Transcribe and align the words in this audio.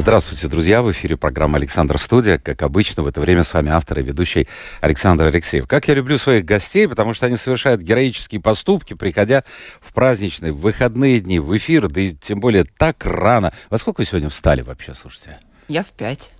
Здравствуйте, 0.00 0.46
друзья! 0.46 0.80
В 0.80 0.90
эфире 0.92 1.16
программа 1.16 1.58
«Александр 1.58 1.98
Студия». 1.98 2.38
Как 2.38 2.62
обычно, 2.62 3.02
в 3.02 3.08
это 3.08 3.20
время 3.20 3.42
с 3.42 3.52
вами 3.52 3.70
автор 3.70 3.98
и 3.98 4.02
ведущий 4.02 4.48
Александр 4.80 5.26
Алексеев. 5.26 5.66
Как 5.66 5.88
я 5.88 5.94
люблю 5.94 6.16
своих 6.18 6.44
гостей, 6.44 6.88
потому 6.88 7.12
что 7.12 7.26
они 7.26 7.36
совершают 7.36 7.82
героические 7.82 8.40
поступки, 8.40 8.94
приходя 8.94 9.42
в 9.80 9.92
праздничные, 9.92 10.52
в 10.52 10.60
выходные 10.60 11.20
дни, 11.20 11.40
в 11.40 11.54
эфир, 11.56 11.88
да 11.88 12.00
и 12.00 12.12
тем 12.12 12.38
более 12.38 12.64
так 12.64 13.04
рано. 13.04 13.52
Во 13.70 13.76
сколько 13.76 14.00
вы 14.00 14.04
сегодня 14.06 14.28
встали 14.28 14.62
вообще, 14.62 14.94
слушайте? 14.94 15.40
Я 15.66 15.82
в 15.82 15.90
пять. 15.90 16.30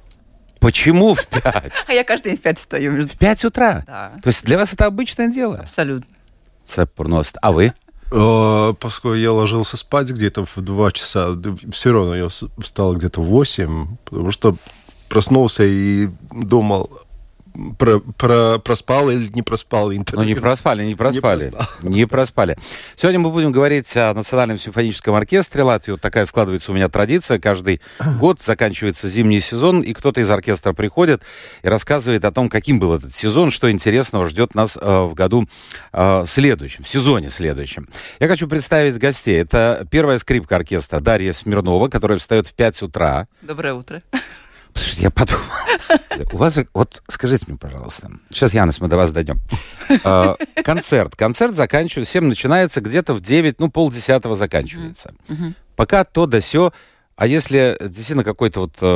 Почему 0.60 1.14
в 1.14 1.26
пять? 1.28 1.72
А 1.86 1.92
я 1.92 2.04
каждый 2.04 2.30
день 2.30 2.38
в 2.38 2.42
пять 2.42 2.58
встаю. 2.58 3.06
В 3.06 3.18
пять 3.18 3.44
утра? 3.44 3.82
Да. 3.86 4.12
То 4.22 4.28
есть 4.28 4.44
для 4.44 4.56
вас 4.56 4.72
это 4.72 4.86
обычное 4.86 5.28
дело? 5.28 5.58
Абсолютно. 5.58 6.08
Цепурност. 6.64 7.36
А 7.42 7.50
вы? 7.50 7.74
Э, 8.10 8.74
Поскольку 8.80 9.16
я 9.16 9.32
ложился 9.32 9.76
спать 9.76 10.10
где-то 10.10 10.44
в 10.44 10.56
2 10.56 10.92
часа, 10.92 11.36
все 11.72 11.92
равно 11.92 12.16
я 12.16 12.28
встал 12.28 12.94
где-то 12.94 13.20
в 13.20 13.26
8, 13.26 13.96
потому 14.04 14.30
что 14.30 14.56
проснулся 15.08 15.64
и 15.64 16.08
думал, 16.30 16.90
про, 17.78 18.00
про, 18.00 18.58
проспал 18.58 19.10
или 19.10 19.28
не 19.28 19.42
проспал 19.42 19.92
интервью. 19.92 20.22
Ну, 20.22 20.34
не 20.34 20.40
проспали, 20.40 20.84
не 20.84 20.94
проспали. 20.94 21.50
проспал. 21.50 21.90
Не 21.90 22.06
проспали. 22.06 22.58
Сегодня 22.96 23.20
мы 23.20 23.30
будем 23.30 23.52
говорить 23.52 23.96
о 23.96 24.14
Национальном 24.14 24.58
симфоническом 24.58 25.14
оркестре 25.14 25.62
Латвии. 25.62 25.92
Вот 25.92 26.00
такая 26.00 26.26
складывается 26.26 26.72
у 26.72 26.74
меня 26.74 26.88
традиция. 26.88 27.38
Каждый 27.38 27.80
год 28.20 28.40
заканчивается 28.40 29.08
зимний 29.08 29.40
сезон, 29.40 29.82
и 29.82 29.92
кто-то 29.92 30.20
из 30.20 30.30
оркестра 30.30 30.72
приходит 30.72 31.22
и 31.62 31.68
рассказывает 31.68 32.24
о 32.24 32.32
том, 32.32 32.48
каким 32.48 32.78
был 32.78 32.94
этот 32.94 33.14
сезон, 33.14 33.50
что 33.50 33.70
интересного 33.70 34.28
ждет 34.28 34.54
нас 34.54 34.78
э, 34.80 35.00
в 35.02 35.14
году 35.14 35.48
э, 35.92 36.24
следующем, 36.28 36.84
в 36.84 36.88
сезоне 36.88 37.30
следующем. 37.30 37.88
Я 38.20 38.28
хочу 38.28 38.46
представить 38.48 38.98
гостей. 38.98 39.40
Это 39.40 39.86
первая 39.90 40.18
скрипка 40.18 40.56
оркестра 40.56 41.00
Дарья 41.00 41.32
Смирнова, 41.32 41.88
которая 41.88 42.18
встает 42.18 42.46
в 42.46 42.54
5 42.54 42.82
утра. 42.82 43.26
Доброе 43.42 43.74
утро. 43.74 44.02
Слушайте, 44.74 45.02
я 45.02 45.10
подумал. 45.10 45.42
У 46.32 46.36
вас, 46.36 46.58
вот 46.74 47.02
скажите 47.08 47.44
мне, 47.48 47.56
пожалуйста, 47.56 48.10
сейчас, 48.30 48.52
Янис, 48.54 48.80
мы 48.80 48.88
до 48.88 48.96
вас 48.96 49.12
дойдем. 49.12 49.38
Э, 50.04 50.34
Концерт. 50.62 51.16
Концерт 51.16 51.54
заканчивается, 51.54 52.12
7 52.12 52.24
начинается 52.24 52.80
где-то 52.80 53.14
в 53.14 53.20
9, 53.20 53.60
ну, 53.60 53.70
полдесятого 53.70 54.34
заканчивается. 54.34 55.14
Пока 55.76 56.04
то 56.04 56.26
да 56.26 56.40
сё. 56.40 56.72
А 57.18 57.26
если 57.26 57.76
действительно 57.80 58.22
какой-то 58.22 58.60
вот 58.60 58.76
э, 58.80 58.86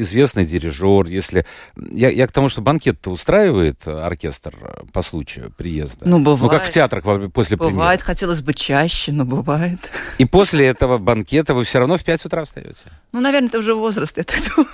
известный 0.00 0.44
дирижер, 0.44 1.06
если... 1.06 1.46
Я, 1.76 2.10
я 2.10 2.26
к 2.26 2.32
тому, 2.32 2.48
что 2.48 2.62
банкет-то 2.62 3.12
устраивает 3.12 3.86
оркестр 3.86 4.56
э, 4.60 4.82
по 4.92 5.02
случаю 5.02 5.52
приезда? 5.56 6.04
Ну, 6.04 6.18
Ну, 6.18 6.24
как 6.34 6.40
бывает. 6.40 6.64
в 6.64 6.72
театрах 6.72 7.04
после 7.32 7.56
премьеры. 7.56 7.76
Бывает, 7.76 8.02
хотелось 8.02 8.40
бы 8.42 8.54
чаще, 8.54 9.12
но 9.12 9.24
бывает. 9.24 9.78
И 10.18 10.24
после 10.24 10.66
этого 10.66 10.98
банкета 10.98 11.54
вы 11.54 11.62
все 11.62 11.78
равно 11.78 11.96
в 11.96 12.02
5 12.02 12.26
утра 12.26 12.44
встаете? 12.44 12.74
Ну, 13.12 13.20
наверное, 13.20 13.50
это 13.50 13.60
уже 13.60 13.72
возраст, 13.76 14.16
я 14.16 14.24
так 14.24 14.38
думаю. 14.56 14.68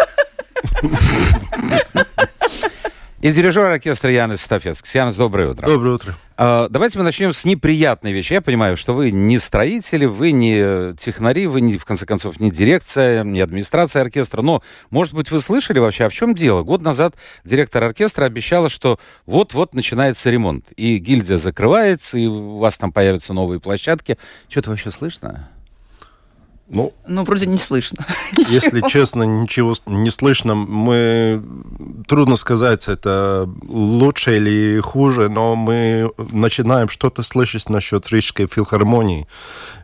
И 3.21 3.33
дирижер 3.33 3.65
оркестра 3.65 4.11
Янис 4.11 4.41
Стафецкий. 4.41 4.99
Янис, 4.99 5.15
доброе 5.17 5.51
утро. 5.51 5.67
Доброе 5.67 5.97
утро. 5.97 6.17
А, 6.39 6.69
Давайте 6.71 6.97
мы 6.97 7.05
начнем 7.05 7.35
с 7.35 7.45
неприятной 7.45 8.13
вещи. 8.13 8.33
Я 8.33 8.41
понимаю, 8.41 8.79
что 8.79 8.95
вы 8.95 9.11
не 9.11 9.39
строители, 9.39 10.07
вы 10.07 10.33
не 10.33 10.95
технари, 10.97 11.47
вы, 11.47 11.61
не, 11.61 11.77
в 11.77 11.85
конце 11.85 12.07
концов, 12.07 12.41
не 12.41 12.51
дирекция, 12.51 13.23
не 13.23 13.43
администрация 13.43 14.01
оркестра. 14.01 14.41
Но, 14.41 14.63
может 14.89 15.13
быть, 15.13 15.31
вы 15.31 15.41
слышали 15.41 15.79
вообще, 15.79 16.05
а 16.05 16.09
в 16.09 16.15
чем 16.15 16.35
дело? 16.35 16.63
Год 16.63 16.81
назад 16.81 17.15
директор 17.45 17.85
оркестра 17.85 18.25
обещала, 18.25 18.71
что 18.71 18.99
вот-вот 19.27 19.75
начинается 19.75 20.31
ремонт. 20.31 20.73
И 20.77 20.97
гильдия 20.97 21.37
закрывается, 21.37 22.17
и 22.17 22.27
у 22.27 22.57
вас 22.57 22.79
там 22.79 22.91
появятся 22.91 23.35
новые 23.35 23.61
площадки. 23.61 24.17
Что-то 24.49 24.71
вообще 24.71 24.91
слышно? 24.91 25.51
Ну, 26.73 26.93
Ну, 27.09 27.25
вроде 27.25 27.47
не 27.47 27.59
слышно. 27.59 28.07
если 28.37 28.81
честно, 28.89 29.25
ничего 29.25 29.75
не 29.87 30.11
слышно. 30.11 30.55
Мы 30.55 31.43
трудно 32.07 32.37
сказать, 32.37 32.87
это 32.87 33.49
лучше 33.67 34.37
или 34.37 34.81
хуже, 34.81 35.29
но 35.29 35.57
мы 35.57 36.13
начинаем 36.31 36.89
что-то 36.89 37.25
слышать 37.25 37.69
насчет 37.69 38.09
Рижской 38.11 38.47
филармонии 38.47 39.27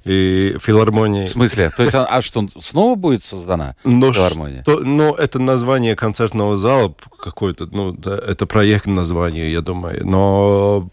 и 0.07 0.57
филармонии. 0.61 1.27
В 1.27 1.31
смысле? 1.31 1.71
То 1.77 1.83
есть, 1.83 1.95
а, 1.95 2.05
а 2.07 2.23
что, 2.23 2.49
снова 2.59 2.95
будет 2.95 3.25
создана 3.25 3.75
Но 3.85 4.13
филармония? 4.13 4.63
что- 4.63 4.81
ну, 4.81 5.13
это 5.15 5.39
название 5.39 5.97
концертного 5.97 6.57
зала 6.57 6.95
какой-то, 7.23 7.67
ну, 7.73 7.93
да, 7.93 8.17
это 8.17 8.47
проект 8.47 8.87
название, 8.87 9.53
я 9.53 9.61
думаю. 9.63 10.07
Но 10.07 10.89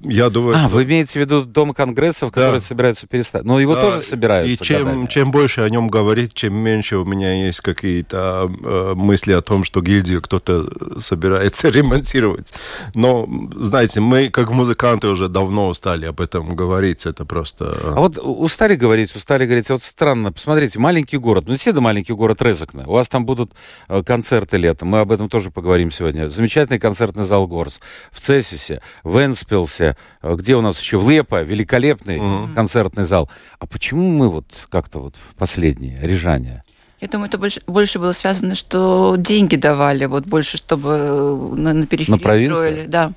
я 0.00 0.30
думаю... 0.30 0.56
А, 0.56 0.60
что- 0.60 0.68
вы 0.70 0.84
имеете 0.84 1.12
в 1.12 1.22
виду 1.22 1.42
Дом 1.44 1.72
конгрессов, 1.74 2.30
который 2.32 2.54
Да. 2.54 2.60
собираются 2.60 3.06
переставить? 3.06 3.46
Но 3.46 3.60
его 3.60 3.74
Да, 3.74 3.82
тоже 3.82 4.00
собираются 4.02 4.52
И 4.64 4.66
чем, 4.66 4.84
годами. 4.84 5.06
чем 5.06 5.30
больше 5.30 5.60
о 5.60 5.70
нем 5.70 5.88
говорить, 5.88 6.34
чем 6.34 6.54
меньше 6.54 6.96
у 6.98 7.04
меня 7.04 7.46
есть 7.46 7.60
какие-то 7.60 8.50
э, 8.64 8.94
мысли 8.96 9.32
о 9.32 9.42
том, 9.42 9.62
что 9.64 9.80
гильдию 9.80 10.20
кто-то 10.22 10.66
собирается 11.00 11.68
ремонтировать. 11.70 12.52
Но, 12.94 13.28
знаете, 13.60 14.00
мы, 14.00 14.28
как 14.28 14.50
музыканты, 14.50 15.06
уже 15.08 15.28
давно 15.28 15.68
устали 15.68 16.06
об 16.06 16.20
этом 16.20 16.56
говорить. 16.56 17.06
Это 17.06 17.24
просто... 17.24 17.76
А 17.84 18.00
вот 18.00 18.16
устали 18.56 18.74
говорить, 18.74 19.14
устали 19.14 19.44
говорить. 19.44 19.68
Вот 19.68 19.82
странно, 19.82 20.32
посмотрите, 20.32 20.78
маленький 20.78 21.18
город, 21.18 21.44
ну, 21.46 21.56
все 21.56 21.74
маленький 21.74 22.14
город 22.14 22.40
Резакне. 22.40 22.84
У 22.86 22.92
вас 22.92 23.06
там 23.06 23.26
будут 23.26 23.52
э, 23.86 24.02
концерты 24.02 24.56
летом, 24.56 24.88
мы 24.88 25.00
об 25.00 25.12
этом 25.12 25.28
тоже 25.28 25.50
поговорим 25.50 25.90
сегодня. 25.90 26.30
Замечательный 26.30 26.78
концертный 26.78 27.24
зал 27.24 27.46
Горс 27.46 27.82
в 28.10 28.18
Цессисе, 28.18 28.80
в 29.04 29.22
Энспилсе, 29.22 29.94
э, 30.22 30.34
где 30.36 30.56
у 30.56 30.62
нас 30.62 30.80
еще 30.80 30.96
в 30.98 31.10
Лепо, 31.10 31.42
великолепный 31.42 32.18
концертный 32.54 33.04
зал. 33.04 33.28
А 33.58 33.66
почему 33.66 34.10
мы 34.10 34.30
вот 34.30 34.46
как-то 34.70 35.00
вот 35.00 35.16
последние, 35.36 36.00
рижане? 36.00 36.62
Я 37.02 37.08
думаю, 37.08 37.28
это 37.28 37.36
больше, 37.36 37.60
больше 37.66 37.98
было 37.98 38.12
связано, 38.12 38.54
что 38.54 39.16
деньги 39.18 39.56
давали, 39.56 40.06
вот 40.06 40.24
больше, 40.24 40.56
чтобы 40.56 40.90
э, 40.92 41.56
на, 41.56 41.74
на 41.74 41.86
периферии 41.86 42.16
На 42.16 42.22
провинцию? 42.22 42.56
строили. 42.56 42.86
Да. 42.86 43.12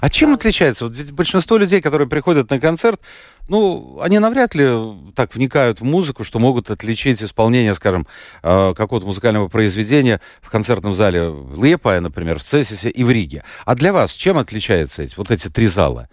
А 0.00 0.10
чем 0.10 0.34
отличается? 0.34 0.84
Вот 0.84 0.96
ведь 0.96 1.12
большинство 1.12 1.56
людей, 1.56 1.80
которые 1.80 2.08
приходят 2.08 2.50
на 2.50 2.60
концерт, 2.60 3.00
ну, 3.48 3.98
они 4.00 4.18
навряд 4.18 4.54
ли 4.54 4.68
так 5.14 5.34
вникают 5.34 5.80
в 5.80 5.84
музыку, 5.84 6.24
что 6.24 6.38
могут 6.38 6.70
отличить 6.70 7.22
исполнение, 7.22 7.74
скажем, 7.74 8.06
э, 8.42 8.74
какого-то 8.74 9.06
музыкального 9.06 9.48
произведения 9.48 10.20
в 10.40 10.50
концертном 10.50 10.94
зале 10.94 11.28
в 11.28 11.62
Лепае, 11.62 12.00
например, 12.00 12.38
в 12.38 12.42
Цессисе 12.42 12.90
и 12.90 13.02
в 13.04 13.10
Риге. 13.10 13.42
А 13.64 13.74
для 13.74 13.92
вас 13.92 14.12
чем 14.12 14.38
отличаются 14.38 15.02
эти, 15.02 15.14
вот 15.16 15.30
эти 15.30 15.48
три 15.48 15.66
зала? 15.66 16.08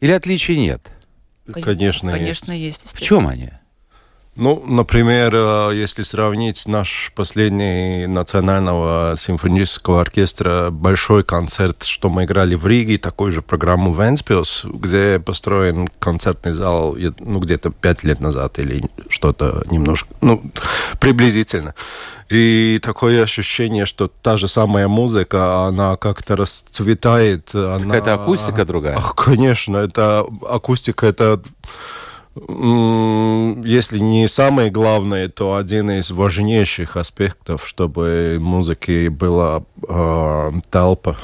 Или 0.00 0.12
отличий 0.12 0.56
нет? 0.58 0.88
Конечно, 1.50 2.10
есть. 2.10 2.18
Конечно, 2.18 2.52
есть. 2.52 2.94
В 2.94 3.00
чем 3.00 3.26
они? 3.26 3.52
Ну, 4.38 4.62
например, 4.64 5.32
э, 5.34 5.70
если 5.74 6.02
сравнить 6.04 6.64
наш 6.68 7.10
последний 7.16 8.06
национального 8.06 9.16
симфонического 9.18 10.00
оркестра 10.00 10.70
большой 10.70 11.24
концерт, 11.24 11.82
что 11.82 12.08
мы 12.08 12.22
играли 12.24 12.54
в 12.54 12.64
Риге, 12.64 12.98
такую 12.98 13.32
же 13.32 13.42
программу 13.42 13.92
Венспилс, 13.92 14.62
где 14.64 15.18
построен 15.18 15.88
концертный 15.98 16.52
зал 16.52 16.96
ну, 17.18 17.40
где-то 17.40 17.70
пять 17.70 18.04
лет 18.04 18.20
назад 18.20 18.60
или 18.60 18.88
что-то 19.08 19.64
немножко, 19.72 20.08
ну, 20.20 20.40
приблизительно. 21.00 21.74
И 22.28 22.78
такое 22.80 23.24
ощущение, 23.24 23.86
что 23.86 24.06
та 24.06 24.36
же 24.36 24.46
самая 24.46 24.86
музыка, 24.86 25.66
она 25.66 25.96
как-то 25.96 26.36
расцветает. 26.36 27.52
она- 27.54 27.78
Какая-то 27.80 28.14
акустика 28.14 28.64
другая? 28.64 29.00
Конечно, 29.16 29.78
это 29.78 30.24
акустика, 30.48 31.06
это 31.06 31.40
Если 33.64 33.98
не 33.98 34.28
самое 34.28 34.70
главное, 34.70 35.28
то 35.28 35.56
один 35.56 35.90
из 35.90 36.10
важнейших 36.10 36.96
аспектов, 36.96 37.66
чтобы 37.66 38.38
музыки 38.40 39.08
была 39.08 39.64
э, 39.86 40.52
толпа, 40.70 41.16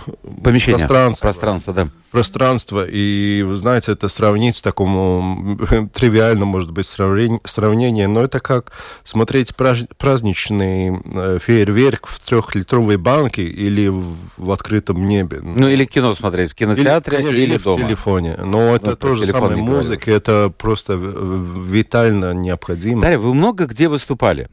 Помещение. 0.42 0.78
пространство, 0.78 1.26
Пространство, 1.26 1.72
да. 1.72 1.88
пространство. 2.10 2.84
И, 2.88 3.42
вы 3.46 3.56
знаете, 3.56 3.92
это 3.92 4.08
сравнить 4.08 4.62
такому 4.62 5.56
м, 5.70 5.88
тривиально, 5.88 6.44
может 6.44 6.70
быть, 6.70 6.86
сравнение, 6.86 7.40
сравнение 7.44 8.06
но 8.08 8.22
это 8.22 8.40
как 8.40 8.72
смотреть 9.02 9.54
праздничный 9.56 11.00
э, 11.04 11.38
фейерверк 11.42 12.06
в 12.06 12.20
трехлитровой 12.20 12.96
банке 12.96 13.42
или 13.44 13.88
в, 13.88 14.14
в 14.36 14.50
открытом 14.52 15.06
небе. 15.08 15.40
Ну, 15.42 15.68
или 15.68 15.84
кино 15.84 16.14
смотреть 16.14 16.52
в 16.52 16.54
кинотеатре 16.54 17.18
или, 17.20 17.46
конечно, 17.46 17.58
в 17.58 17.62
дома. 17.64 17.88
телефоне. 17.88 18.36
Но 18.44 18.74
это 18.76 18.96
про 18.96 19.08
тоже 19.08 19.26
самое 19.26 19.56
музыка, 19.56 20.10
это 20.10 20.52
просто 20.56 20.96
в- 20.96 21.00
в- 21.00 21.66
витально 21.72 22.32
необходимо. 22.34 23.02
Дарья, 23.02 23.18
вы 23.18 23.34
много 23.34 23.66
где 23.66 23.88
выступали? 23.88 24.48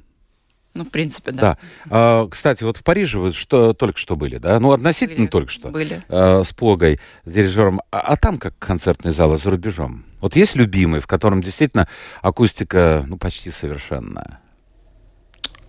Ну, 0.73 0.85
в 0.85 0.89
принципе, 0.89 1.31
да. 1.31 1.41
Да. 1.41 1.57
А, 1.89 2.27
кстати, 2.29 2.63
вот 2.63 2.77
в 2.77 2.83
Париже 2.83 3.19
вы 3.19 3.31
что, 3.31 3.73
только 3.73 3.99
что 3.99 4.15
были, 4.15 4.37
да? 4.37 4.59
Ну, 4.59 4.71
относительно 4.71 5.17
Были. 5.19 5.27
только 5.27 5.51
что. 5.51 5.69
Были. 5.69 6.03
А, 6.07 6.43
с 6.43 6.53
Погой, 6.53 6.99
с 7.25 7.31
дирижером. 7.31 7.81
А, 7.91 7.99
а 7.99 8.15
там 8.15 8.37
как 8.37 8.57
концертный 8.57 9.11
зал, 9.11 9.33
а 9.33 9.37
за 9.37 9.49
рубежом? 9.49 10.05
Вот 10.21 10.35
есть 10.35 10.55
любимый, 10.55 11.01
в 11.01 11.07
котором 11.07 11.41
действительно 11.41 11.87
акустика, 12.21 13.05
ну, 13.07 13.17
почти 13.17 13.51
совершенная? 13.51 14.40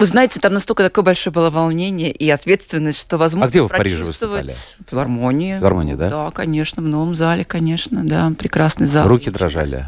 Вы 0.02 0.06
знаете, 0.06 0.40
там 0.40 0.52
настолько 0.52 0.82
такое 0.82 1.04
большое 1.04 1.32
было 1.32 1.49
волнение 1.49 2.10
и 2.10 2.28
ответственность, 2.28 2.99
что 2.99 3.19
возможно 3.19 3.46
А 3.46 3.50
где 3.50 3.62
вы 3.62 3.69
в 3.69 3.70
Париже 3.70 4.04
выступали? 4.04 4.52
В 4.84 4.90
филармонии. 4.90 5.60
Филармонии, 5.60 5.94
да? 5.94 6.10
Да, 6.10 6.31
конечно, 6.32 6.82
в 6.82 6.87
новом 6.88 7.14
зале, 7.14 7.44
конечно, 7.44 8.04
да, 8.04 8.32
прекрасный 8.37 8.88
зал. 8.88 9.06
Руки 9.06 9.31
дрожали. 9.31 9.87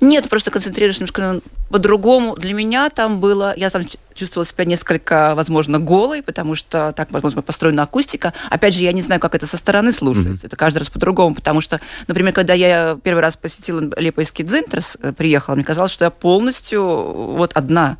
Нет, 0.00 0.28
просто 0.30 0.52
концентрируешься 0.52 1.00
немножко 1.02 1.40
по-другому. 1.68 2.36
Для 2.36 2.54
меня 2.54 2.90
там 2.90 3.18
было, 3.18 3.54
я 3.56 3.68
там 3.70 3.82
чувствовала 4.14 4.46
себя 4.46 4.66
несколько, 4.66 5.34
возможно, 5.34 5.80
голой, 5.80 6.22
потому 6.22 6.54
что 6.54 6.92
так, 6.96 7.10
возможно, 7.10 7.42
построена 7.42 7.82
акустика. 7.82 8.34
Опять 8.50 8.74
же, 8.74 8.82
я 8.82 8.92
не 8.92 9.02
знаю, 9.02 9.20
как 9.20 9.34
это 9.34 9.48
со 9.48 9.56
стороны 9.56 9.92
слушается. 9.92 10.46
Это 10.46 10.54
каждый 10.54 10.78
раз 10.78 10.90
по-другому, 10.90 11.34
потому 11.34 11.60
что, 11.60 11.80
например, 12.06 12.32
когда 12.32 12.54
я 12.54 12.96
первый 13.02 13.18
раз 13.18 13.36
посетила 13.36 13.80
Лепойский 13.96 14.44
дзинтрес, 14.44 14.96
э, 15.02 15.10
приехала, 15.10 15.56
мне 15.56 15.64
казалось, 15.64 15.90
что 15.90 16.04
я 16.04 16.10
полностью 16.12 16.84
вот 16.84 17.50
одна 17.54 17.96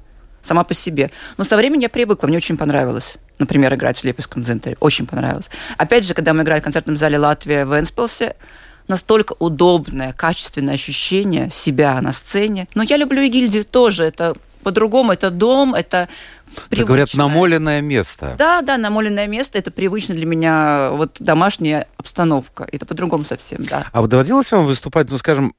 сама 0.47 0.65
по 0.65 0.75
себе. 0.75 1.11
Но 1.37 1.45
со 1.45 1.57
временем 1.57 1.81
я 1.83 1.89
привыкла, 1.89 2.27
мне 2.29 2.37
очень 2.37 2.57
понравилось. 2.57 3.15
Например, 3.39 3.75
играть 3.75 3.99
в 3.99 4.05
Лепойском 4.05 4.45
центре. 4.45 4.77
Очень 4.81 5.07
понравилось. 5.07 5.51
Опять 5.77 6.07
же, 6.07 6.15
когда 6.15 6.33
мы 6.33 6.43
играли 6.43 6.61
в 6.61 6.65
концертном 6.65 6.97
зале 6.97 7.19
Латвия 7.19 7.65
в 7.67 7.79
Энспилсе, 7.79 8.37
настолько 8.89 9.35
удобное, 9.39 10.13
качественное 10.13 10.75
ощущение 10.75 11.51
себя 11.51 12.01
на 12.01 12.13
сцене. 12.13 12.69
Но 12.75 12.83
я 12.83 12.97
люблю 12.97 13.21
и 13.23 13.29
гильдию 13.29 13.65
тоже. 13.65 14.05
Это 14.05 14.35
по-другому, 14.63 15.13
это 15.13 15.31
дом, 15.31 15.75
это 15.75 16.09
Как 16.71 16.87
говорят, 16.87 17.11
привычное. 17.11 17.27
намоленное 17.27 17.81
место. 17.81 18.35
Да, 18.39 18.63
да, 18.63 18.79
намоленное 18.79 19.27
место, 19.29 19.59
это 19.59 19.71
привычно 19.71 20.15
для 20.15 20.27
меня 20.27 20.91
вот 20.93 21.17
домашняя 21.21 21.87
обстановка. 21.97 22.67
Это 22.73 22.87
по-другому 22.87 23.25
совсем, 23.25 23.65
да. 23.65 23.87
А 23.93 24.01
вот 24.01 24.11
доводилось 24.11 24.51
вам 24.51 24.67
выступать, 24.67 25.11
ну, 25.11 25.19
скажем, 25.19 25.55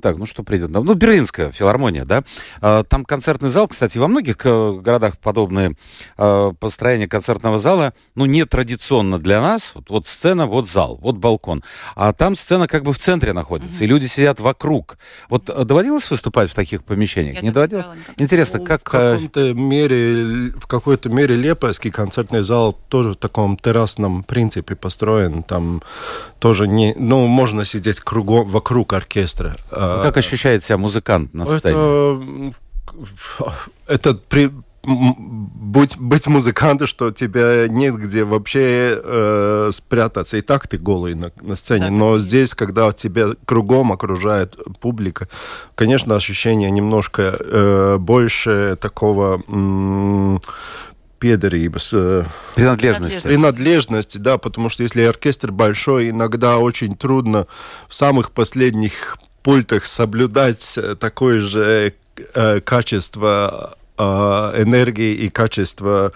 так, 0.00 0.18
ну 0.18 0.26
что 0.26 0.42
придет? 0.42 0.70
Ну, 0.70 0.94
Берлинская 0.94 1.50
филармония, 1.50 2.04
да? 2.04 2.22
А, 2.60 2.84
Там 2.84 3.04
концертный 3.04 3.48
зал, 3.48 3.68
кстати, 3.68 3.98
во 3.98 4.08
многих 4.08 4.36
э, 4.44 4.72
городах 4.80 5.18
подобные 5.18 5.72
э, 6.18 6.52
построения 6.58 7.08
концертного 7.08 7.58
зала, 7.58 7.94
ну, 8.14 8.26
не 8.26 8.44
традиционно 8.44 9.18
для 9.18 9.40
нас. 9.40 9.72
Вот, 9.74 9.90
вот 9.90 10.06
сцена, 10.06 10.46
вот 10.46 10.68
зал, 10.68 10.98
вот 11.00 11.16
балкон. 11.16 11.62
А 11.96 12.12
там 12.12 12.36
сцена 12.36 12.66
как 12.66 12.84
бы 12.84 12.92
в 12.92 12.98
центре 12.98 13.32
находится, 13.32 13.84
и 13.84 13.86
люди 13.86 14.06
сидят 14.06 14.40
вокруг. 14.40 14.98
Вот 15.28 15.48
э, 15.50 15.64
доводилось 15.64 16.10
выступать 16.10 16.50
в 16.50 16.54
таких 16.54 16.84
помещениях? 16.84 17.36
Я 17.36 17.42
не 17.42 17.50
доводилось? 17.50 17.86
Интересно, 18.16 18.60
Ну, 18.60 18.66
как... 18.66 18.88
В 18.92 18.94
э, 18.94 19.12
каком-то 19.14 19.54
мере, 19.54 20.52
в 20.56 20.66
какой-то 20.66 21.08
мере 21.08 21.34
Лепойский 21.36 21.90
концертный 21.90 22.42
зал 22.42 22.76
тоже 22.88 23.10
в 23.10 23.16
таком 23.16 23.56
террасном 23.56 24.22
принципе 24.22 24.76
построен. 24.76 25.42
Там 25.42 25.82
тоже 26.38 26.68
не... 26.68 26.94
Ну, 26.96 27.26
можно 27.26 27.64
сидеть 27.64 28.00
кругом, 28.00 28.48
вокруг 28.48 28.92
оркестра. 28.92 29.39
А, 29.70 30.02
Как 30.02 30.16
ощущает 30.16 30.64
себя 30.64 30.78
музыкант 30.78 31.34
на 31.34 31.44
сцене? 31.46 31.74
Это, 31.76 32.54
это 33.86 34.14
при, 34.14 34.50
будь, 34.82 35.96
быть 35.98 36.26
музыкантом, 36.26 36.86
что 36.86 37.10
тебя 37.10 37.68
нет 37.68 37.96
где 37.96 38.24
вообще 38.24 39.00
э, 39.02 39.70
спрятаться. 39.72 40.36
И 40.36 40.40
так 40.40 40.68
ты 40.68 40.78
голый 40.78 41.14
на, 41.14 41.32
на 41.40 41.56
сцене. 41.56 41.90
Но 41.90 42.18
здесь, 42.18 42.54
когда 42.54 42.92
тебя 42.92 43.28
кругом 43.44 43.92
окружает 43.92 44.56
публика, 44.80 45.28
конечно, 45.74 46.16
ощущение 46.16 46.70
немножко 46.70 47.36
э, 47.38 47.96
больше 47.98 48.76
такого... 48.80 49.42
м, 49.48 50.40
педерības, 51.20 51.92
э, 51.92 52.24
Принадлежность. 52.54 53.22
принадлежности, 53.22 54.18
да, 54.18 54.38
потому 54.38 54.70
что 54.70 54.82
если 54.82 55.02
оркестр 55.02 55.52
большой, 55.52 56.08
иногда 56.08 56.56
очень 56.58 56.96
трудно 56.96 57.46
в 57.88 57.94
самых 57.94 58.30
последних 58.30 59.18
пультах 59.42 59.86
соблюдать 59.86 60.74
э, 60.76 60.96
такое 60.96 61.40
же 61.40 61.94
э, 62.34 62.60
качество 62.60 63.76
э, 63.98 64.02
энергии 64.02 65.14
и 65.14 65.28
качество 65.28 66.12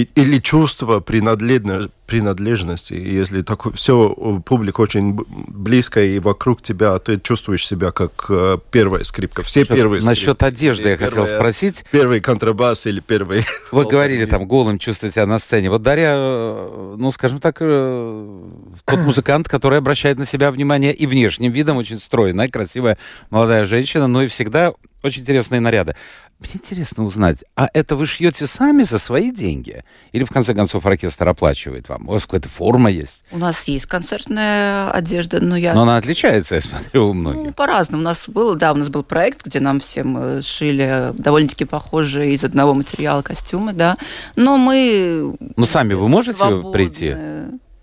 и- 0.00 0.08
или 0.14 0.38
чувство 0.38 1.00
принадлежно- 1.00 1.90
принадлежности. 2.06 2.94
И 2.94 3.14
Если 3.14 3.42
такое, 3.42 3.72
все, 3.72 4.14
публика 4.44 4.80
очень 4.82 5.18
близко 5.48 6.00
и 6.04 6.18
вокруг 6.20 6.62
тебя, 6.62 6.96
ты 6.98 7.18
чувствуешь 7.20 7.66
себя 7.66 7.90
как 7.90 8.26
э, 8.28 8.58
первая 8.70 9.02
скрипка. 9.04 9.42
Все 9.42 9.64
первые 9.64 10.02
Насчет 10.02 10.36
скрипки. 10.36 10.44
одежды 10.44 10.88
я 10.90 10.96
Первая- 10.96 11.10
хотел 11.10 11.26
спросить. 11.26 11.84
Первый 11.90 12.20
контрабас 12.20 12.86
или 12.86 13.00
первый... 13.00 13.44
Вы 13.72 13.84
говорили 13.86 14.24
там 14.26 14.46
голым 14.46 14.78
чувствовать 14.78 15.14
себя 15.14 15.26
на 15.26 15.38
сцене. 15.40 15.68
Вот 15.70 15.82
Дарья, 15.82 16.14
э, 16.16 16.94
ну, 16.98 17.10
скажем 17.10 17.40
так, 17.40 17.56
э, 17.60 18.40
тот 18.84 18.98
музыкант, 19.00 19.48
который 19.48 19.78
обращает 19.78 20.18
на 20.18 20.26
себя 20.26 20.50
внимание 20.52 20.92
и 20.94 21.06
внешним 21.06 21.50
видом, 21.50 21.76
очень 21.78 21.98
стройная, 21.98 22.48
красивая 22.48 22.98
молодая 23.30 23.66
женщина, 23.66 24.06
но 24.06 24.22
и 24.22 24.28
всегда 24.28 24.74
очень 25.06 25.22
интересные 25.22 25.60
наряды. 25.60 25.96
Мне 26.38 26.50
интересно 26.54 27.04
узнать, 27.04 27.38
а 27.54 27.68
это 27.72 27.96
вы 27.96 28.04
шьете 28.04 28.46
сами 28.46 28.82
за 28.82 28.98
свои 28.98 29.30
деньги? 29.30 29.84
Или, 30.12 30.24
в 30.24 30.30
конце 30.30 30.52
концов, 30.54 30.84
оркестр 30.84 31.28
оплачивает 31.28 31.88
вам? 31.88 32.08
У 32.08 32.12
вас 32.12 32.24
какая-то 32.26 32.48
форма 32.50 32.90
есть? 32.90 33.24
У 33.32 33.38
нас 33.38 33.64
есть 33.68 33.86
концертная 33.86 34.90
одежда, 34.90 35.40
но 35.40 35.56
я 35.56 35.72
Но 35.72 35.82
она 35.82 35.96
отличается, 35.96 36.56
я 36.56 36.60
смотрю, 36.60 37.10
у 37.10 37.14
Ну, 37.14 37.20
многих. 37.20 37.54
по-разному. 37.54 38.02
У 38.02 38.04
нас 38.04 38.28
был, 38.28 38.54
да, 38.54 38.72
у 38.72 38.76
нас 38.76 38.88
был 38.90 39.02
проект, 39.02 39.46
где 39.46 39.60
нам 39.60 39.80
всем 39.80 40.42
шили 40.42 41.12
довольно-таки 41.14 41.64
похожие 41.64 42.32
из 42.32 42.44
одного 42.44 42.74
материала 42.74 43.22
костюмы, 43.22 43.72
да. 43.72 43.96
Но 44.36 44.58
мы... 44.58 45.36
Ну, 45.56 45.64
сами 45.66 45.94
вы 45.94 46.08
можете 46.08 46.36
свободны. 46.38 46.72
прийти? 46.72 47.14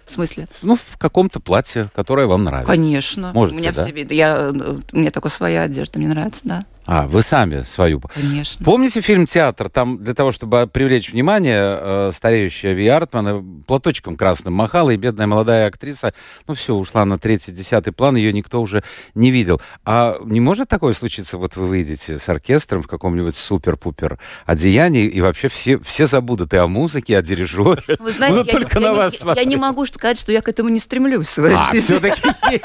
В 0.06 0.12
смысле? 0.12 0.48
Ну, 0.62 0.76
в 0.76 0.98
каком-то 0.98 1.40
платье, 1.40 1.88
которое 1.96 2.28
вам 2.28 2.44
нравится. 2.44 2.72
Конечно. 2.72 3.32
Можете, 3.34 3.56
у 3.56 3.60
меня 3.60 3.72
да? 3.72 3.84
все 3.86 3.94
виды. 3.94 4.14
Я, 4.14 4.52
э, 4.54 4.80
у 4.92 4.98
меня 4.98 5.12
только 5.12 5.30
своя 5.30 5.64
одежда, 5.64 5.98
мне 5.98 6.10
нравится, 6.10 6.42
да. 6.44 6.66
А, 6.86 7.08
вы 7.08 7.22
сами 7.22 7.62
свою. 7.64 8.02
Конечно. 8.14 8.64
Помните 8.66 9.00
фильм 9.02 9.26
«Театр»? 9.26 9.70
Там 9.70 10.04
для 10.04 10.14
того, 10.14 10.32
чтобы 10.32 10.68
привлечь 10.72 11.12
внимание, 11.14 11.78
э, 11.80 12.12
стареющая 12.14 12.74
Ви 12.74 12.88
Артман 12.88 13.28
э, 13.28 13.44
платочком 13.68 14.18
красным 14.18 14.54
махала, 14.54 14.90
и 14.90 14.98
бедная 14.98 15.28
молодая 15.28 15.68
актриса, 15.68 16.14
ну 16.48 16.54
все, 16.56 16.76
ушла 16.76 17.06
на 17.06 17.18
третий, 17.18 17.52
десятый 17.54 17.94
план, 17.94 18.16
ее 18.18 18.34
никто 18.34 18.62
уже 18.62 18.84
не 19.16 19.32
видел. 19.32 19.62
А 19.86 20.18
не 20.26 20.42
может 20.42 20.68
такое 20.68 20.94
случиться, 20.94 21.38
вот 21.38 21.56
вы 21.56 21.68
выйдете 21.68 22.20
с 22.20 22.28
оркестром 22.28 22.84
в 22.84 22.88
каком-нибудь 22.88 23.36
супер-пупер 23.36 24.20
одеянии, 24.46 25.06
и 25.06 25.22
вообще 25.22 25.48
все, 25.48 25.80
все 25.80 26.06
забудут 26.06 26.54
и 26.54 26.58
о 26.58 26.68
музыке, 26.68 27.14
и 27.14 27.16
о 27.16 27.22
дирижере. 27.22 27.96
Вы 28.00 28.12
знаете, 28.12 28.44
я, 28.46 28.52
только 28.52 28.80
я 28.80 28.88
на 28.88 28.92
не- 28.92 28.98
вас 28.98 29.14
я, 29.14 29.20
смотреть. 29.20 29.48
не 29.48 29.56
могу 29.56 29.86
сказать, 29.86 30.20
что 30.20 30.32
я 30.32 30.42
к 30.42 30.50
этому 30.50 30.70
не 30.70 30.80
стремлюсь 30.80 31.38
А, 31.40 31.72
все-таки 31.74 32.22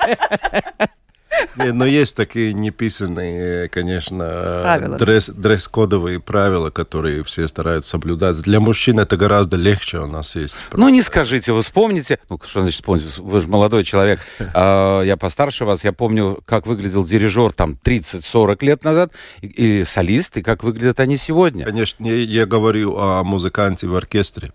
но 1.56 1.84
есть 1.84 2.16
такие 2.16 2.52
неписанные, 2.52 3.68
конечно, 3.68 4.60
Правила. 4.62 4.96
дресс- 4.96 5.32
дресс-кодовые 5.32 6.20
правила, 6.20 6.70
которые 6.70 7.22
все 7.24 7.46
стараются 7.48 7.90
соблюдать. 7.90 8.40
Для 8.42 8.60
мужчин 8.60 8.98
это 9.00 9.16
гораздо 9.16 9.56
легче 9.56 9.98
у 9.98 10.06
нас 10.06 10.36
есть. 10.36 10.64
Ну, 10.72 10.88
не 10.88 11.02
скажите, 11.02 11.52
вы 11.52 11.62
вспомните, 11.62 12.18
ну, 12.28 12.38
что 12.44 12.60
значит 12.62 12.80
вспомните, 12.80 13.06
вы 13.20 13.40
же 13.40 13.48
молодой 13.48 13.84
человек, 13.84 14.20
а, 14.54 15.02
я 15.02 15.16
постарше 15.16 15.64
вас, 15.64 15.84
я 15.84 15.92
помню, 15.92 16.38
как 16.44 16.66
выглядел 16.66 17.04
дирижер 17.04 17.52
там 17.52 17.74
30-40 17.74 18.62
лет 18.62 18.84
назад, 18.84 19.12
и- 19.42 19.46
или 19.46 19.82
солист, 19.84 20.36
и 20.36 20.42
как 20.42 20.62
выглядят 20.62 21.00
они 21.00 21.16
сегодня. 21.16 21.64
Конечно, 21.66 22.04
я, 22.06 22.14
я 22.14 22.46
говорю 22.46 22.96
о 22.98 23.22
музыканте 23.24 23.86
в 23.86 23.96
оркестре. 23.96 24.52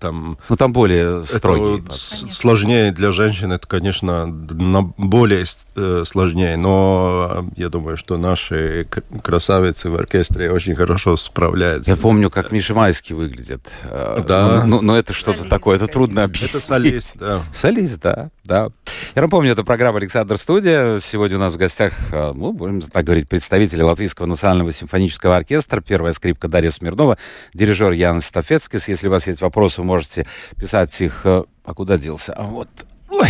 Там 0.00 0.36
Ну, 0.48 0.56
там 0.56 0.72
более 0.72 1.22
это 1.22 1.36
строгие. 1.36 1.82
с- 1.90 2.26
сложнее 2.30 2.92
для 2.92 3.12
женщин, 3.12 3.52
это, 3.52 3.66
конечно, 3.66 4.26
на- 4.26 4.82
более 4.96 5.44
э, 5.76 6.02
сложнее, 6.04 6.56
но 6.56 7.46
э, 7.56 7.60
я 7.60 7.68
думаю, 7.68 7.96
что 7.96 8.16
наши 8.18 8.86
красавицы 9.22 9.88
в 9.90 9.94
оркестре 9.96 10.50
очень 10.50 10.74
хорошо 10.74 11.16
справляются. 11.16 11.90
Я 11.92 11.96
помню, 11.96 12.30
как 12.30 12.50
Миша 12.52 12.74
Майский 12.74 13.14
выглядит. 13.14 13.70
А, 13.84 14.22
Да. 14.26 14.64
Ну, 14.66 14.80
ну, 14.82 14.94
это 14.94 15.12
что-то 15.12 15.44
такое, 15.44 15.76
это 15.76 15.86
трудно 15.86 16.20
Это 16.20 16.28
объяснить. 16.30 16.64
солист, 16.64 17.16
да. 17.18 17.44
Солист, 17.54 18.00
да, 18.00 18.30
да. 18.46 18.68
Я 19.14 19.22
напомню, 19.22 19.52
это 19.52 19.64
программа 19.64 19.98
«Александр 19.98 20.38
Студия». 20.38 21.00
Сегодня 21.00 21.36
у 21.36 21.40
нас 21.40 21.54
в 21.54 21.56
гостях, 21.56 21.92
а, 22.12 22.32
ну, 22.32 22.52
будем 22.52 22.80
так 22.80 23.04
говорить, 23.04 23.28
представители 23.28 23.82
Латвийского 23.82 24.26
национального 24.26 24.72
симфонического 24.72 25.36
оркестра. 25.36 25.80
Первая 25.80 26.12
скрипка 26.12 26.48
Дарья 26.48 26.70
Смирнова, 26.70 27.18
дирижер 27.52 27.92
Ян 27.92 28.20
Стафецкис. 28.20 28.88
Если 28.88 29.08
у 29.08 29.10
вас 29.10 29.26
есть 29.26 29.40
вопросы, 29.40 29.82
можете 29.82 30.26
писать 30.56 30.98
их... 31.00 31.22
э, 31.24 31.44
А 31.64 31.74
куда 31.74 31.98
делся? 31.98 32.32
А 32.32 32.44
вот... 32.44 32.68
Ой, 33.08 33.28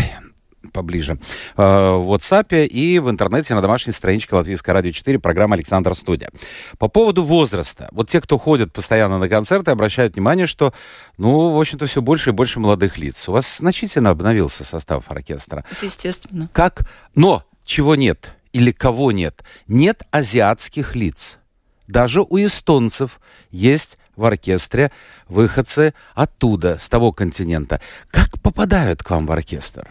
поближе. 0.73 1.19
Э, 1.57 1.97
В 1.97 2.13
WhatsApp 2.15 2.67
и 2.67 2.99
в 2.99 3.11
интернете 3.11 3.55
на 3.55 3.63
домашней 3.63 3.93
страничке 3.93 4.35
Латвийского 4.35 4.75
радио 4.75 4.93
4 4.93 5.19
программа 5.19 5.55
«Александр 5.55 5.95
Студия». 5.95 6.31
По 6.79 6.89
поводу 6.89 7.23
возраста. 7.23 7.89
Вот 7.93 8.09
те, 8.11 8.21
кто 8.21 8.39
ходит 8.39 8.73
постоянно 8.73 9.19
на 9.19 9.29
концерты, 9.29 9.71
обращают 9.71 10.15
внимание, 10.15 10.47
что, 10.47 10.73
ну, 11.19 11.51
в 11.51 11.61
общем-то, 11.61 11.87
все 11.87 12.03
больше 12.03 12.31
и 12.31 12.33
больше 12.33 12.61
молодых 12.61 12.99
лиц. 12.99 13.29
У 13.29 13.33
вас 13.33 13.59
значительно 13.59 14.11
обновился 14.11 14.65
состав 14.65 15.11
оркестра. 15.11 15.65
Это 15.71 15.87
естественно. 15.87 16.49
Как? 16.53 16.89
Но 17.15 17.45
чего 17.65 17.95
нет 17.95 18.35
или 18.53 18.71
кого 18.71 19.13
нет? 19.13 19.45
Нет 19.67 20.03
азиатских 20.11 20.95
лиц. 20.95 21.39
Даже 21.87 22.23
у 22.23 22.39
эстонцев 22.39 23.21
есть 23.51 23.99
в 24.17 24.25
оркестре 24.25 24.91
выходцы 25.29 25.95
оттуда, 26.15 26.79
с 26.79 26.89
того 26.89 27.13
континента. 27.13 27.81
Как 28.11 28.41
попадают 28.41 29.03
к 29.03 29.11
вам 29.11 29.27
в 29.27 29.33
оркестр? 29.33 29.89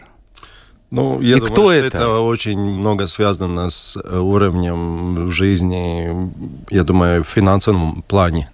Ну, 0.96 1.22
я 1.22 1.36
И 1.38 1.40
думаю, 1.40 1.52
кто 1.52 1.72
это? 1.72 1.98
это 1.98 2.20
очень 2.22 2.58
много 2.58 3.08
связано 3.08 3.70
с 3.70 3.98
э, 4.02 4.18
уровнем 4.18 5.30
жизни, 5.32 6.32
я 6.70 6.84
думаю, 6.84 7.22
в 7.24 7.28
финансовом 7.28 8.02
плане. 8.08 8.50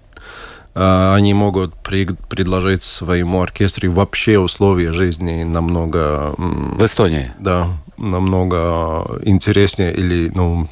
А, 0.74 1.14
Они 1.16 1.34
могут 1.36 1.76
предложить 1.76 2.84
своему 2.84 3.42
оркестру 3.42 3.92
вообще 3.92 4.40
условия 4.40 4.92
жизни 4.92 5.44
намного, 5.44 6.34
В 6.38 6.84
Эстонии. 6.84 7.32
да, 7.40 7.68
намного 7.98 9.06
интереснее 9.24 9.94
или, 9.94 10.32
ну, 10.34 10.68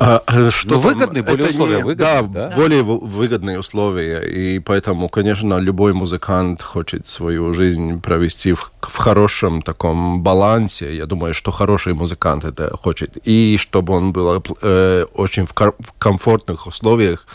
а, 0.00 0.22
а, 0.26 0.50
что 0.50 0.74
Ну, 0.76 0.80
там? 0.80 0.92
выгодные 0.92 1.22
более 1.22 1.44
Это 1.46 1.50
условия, 1.54 1.76
не- 1.78 1.82
выгодные, 1.84 2.22
да, 2.22 2.48
да? 2.50 2.56
более 2.56 2.82
вы- 2.82 2.98
выгодные 3.00 3.58
условия. 3.58 4.20
И 4.20 4.58
поэтому, 4.60 5.08
конечно, 5.08 5.58
любой 5.58 5.92
музыкант 5.92 6.62
хочет 6.62 7.08
свою 7.08 7.52
жизнь 7.52 8.00
провести 8.00 8.52
в, 8.52 8.70
в 8.80 8.96
хорошем 8.96 9.60
таком 9.62 10.22
балансе. 10.22 10.94
Я 10.96 11.06
думаю, 11.06 11.34
что 11.34 11.50
хороший 11.50 11.94
музыкант 11.94 12.44
это 12.44 12.70
хочет. 12.76 13.16
И 13.24 13.56
чтобы 13.58 13.94
он 13.94 14.12
был 14.12 14.42
э, 14.62 15.04
очень 15.14 15.44
в, 15.44 15.52
в 15.52 15.92
комфортных 15.98 16.66
условиях 16.68 17.26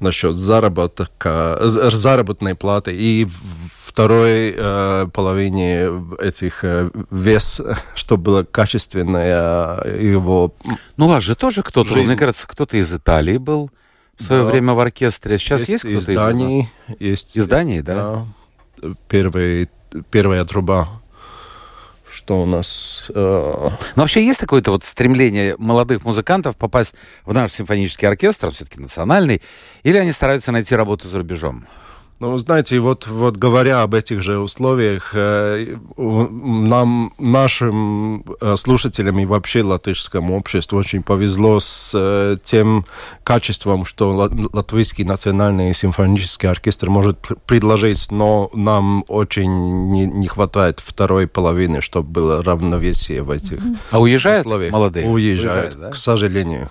насчет 0.00 0.36
заработка, 0.36 1.58
заработной 1.64 2.54
платы. 2.54 2.94
И 2.94 3.24
в 3.24 3.65
второй 3.96 4.52
э, 4.54 5.06
половине 5.10 5.88
этих 6.18 6.64
э, 6.64 6.90
вес, 7.10 7.62
чтобы 7.94 8.22
было 8.24 8.42
качественное 8.44 9.80
э, 9.86 10.02
его 10.02 10.54
Ну, 10.98 11.06
у 11.06 11.08
вас 11.08 11.22
же 11.22 11.34
тоже 11.34 11.62
кто-то, 11.62 11.94
Жизнь. 11.94 12.08
мне 12.08 12.16
кажется, 12.18 12.46
кто-то 12.46 12.76
из 12.76 12.92
Италии 12.92 13.38
был 13.38 13.70
в 14.18 14.22
свое 14.22 14.42
Да. 14.42 14.50
время 14.50 14.74
в 14.74 14.80
оркестре. 14.80 15.38
Сейчас 15.38 15.66
есть, 15.70 15.86
из 15.86 16.02
кто-то 16.02 16.12
из 16.12 16.16
Дании, 16.18 16.70
есть 16.98 17.36
Из 17.38 17.48
Дании, 17.48 17.80
да? 17.80 18.26
да. 18.82 18.88
Первый, 19.08 19.70
первая 20.10 20.44
труба. 20.44 20.88
Что 22.12 22.42
у 22.42 22.46
нас? 22.46 23.06
э, 23.08 23.14
Но 23.14 24.02
вообще 24.02 24.22
есть 24.26 24.40
какое-то 24.40 24.72
вот 24.72 24.84
стремление 24.84 25.54
молодых 25.56 26.04
музыкантов 26.04 26.54
попасть 26.56 26.94
в 27.24 27.32
наш 27.32 27.50
симфонический 27.50 28.06
оркестр, 28.06 28.50
все-таки 28.50 28.78
национальный, 28.78 29.40
или 29.84 29.96
они 29.96 30.12
стараются 30.12 30.52
найти 30.52 30.74
работу 30.76 31.08
за 31.08 31.16
рубежом? 31.16 31.64
Ну, 32.18 32.38
знаете, 32.38 32.78
вот, 32.80 33.06
вот 33.06 33.36
говоря 33.36 33.82
об 33.82 33.92
этих 33.92 34.22
же 34.22 34.38
условиях, 34.38 35.10
э, 35.14 35.76
нам, 35.98 37.12
нашим 37.18 38.24
э, 38.40 38.56
слушателям 38.56 39.18
и 39.18 39.26
вообще 39.26 39.62
латышскому 39.62 40.34
обществу 40.34 40.78
очень 40.78 41.02
повезло 41.02 41.60
с 41.60 41.90
э, 41.94 42.38
тем 42.42 42.86
качеством, 43.22 43.84
что 43.84 44.14
ла- 44.14 44.30
Латвийский 44.54 45.04
национальный 45.04 45.74
симфонический 45.74 46.48
оркестр 46.48 46.88
может 46.88 47.18
пр- 47.18 47.36
предложить, 47.44 48.10
но 48.10 48.48
нам 48.54 49.04
очень 49.08 49.90
не, 49.90 50.06
не 50.06 50.26
хватает 50.28 50.80
второй 50.80 51.26
половины, 51.26 51.82
чтобы 51.82 52.08
было 52.08 52.42
равновесие 52.42 53.22
в 53.22 53.30
этих 53.30 53.58
А 53.90 54.00
уезжают 54.00 54.46
условиях. 54.46 54.72
молодые? 54.72 55.06
Уезжают, 55.06 55.78
да? 55.78 55.90
к 55.90 55.96
сожалению. 55.96 56.70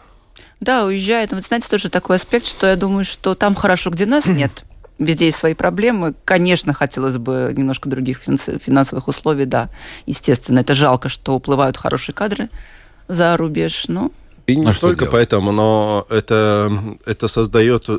Да, 0.59 0.85
уезжает. 0.85 1.29
Но, 1.29 1.37
вы 1.37 1.41
знаете, 1.43 1.69
тоже 1.69 1.89
такой 1.89 2.15
аспект, 2.15 2.47
что 2.47 2.65
я 2.65 2.75
думаю, 2.75 3.05
что 3.05 3.35
там 3.35 3.53
хорошо, 3.53 3.91
где 3.91 4.07
нас 4.07 4.25
нет. 4.25 4.65
Везде 4.97 5.25
есть 5.25 5.37
свои 5.37 5.53
проблемы. 5.53 6.13
Конечно, 6.23 6.73
хотелось 6.73 7.17
бы 7.17 7.53
немножко 7.55 7.89
других 7.89 8.19
финанс- 8.19 8.59
финансовых 8.61 9.07
условий, 9.07 9.45
да. 9.45 9.69
Естественно, 10.05 10.59
это 10.59 10.73
жалко, 10.73 11.09
что 11.09 11.35
уплывают 11.35 11.75
хорошие 11.77 12.15
кадры 12.15 12.49
за 13.07 13.35
рубеж, 13.35 13.85
но 13.87 14.11
И 14.47 14.55
не 14.55 14.67
А 14.67 14.73
только 14.73 15.07
поэтому, 15.07 15.51
но 15.51 16.05
это, 16.09 16.71
это 17.05 17.27
создает 17.27 17.89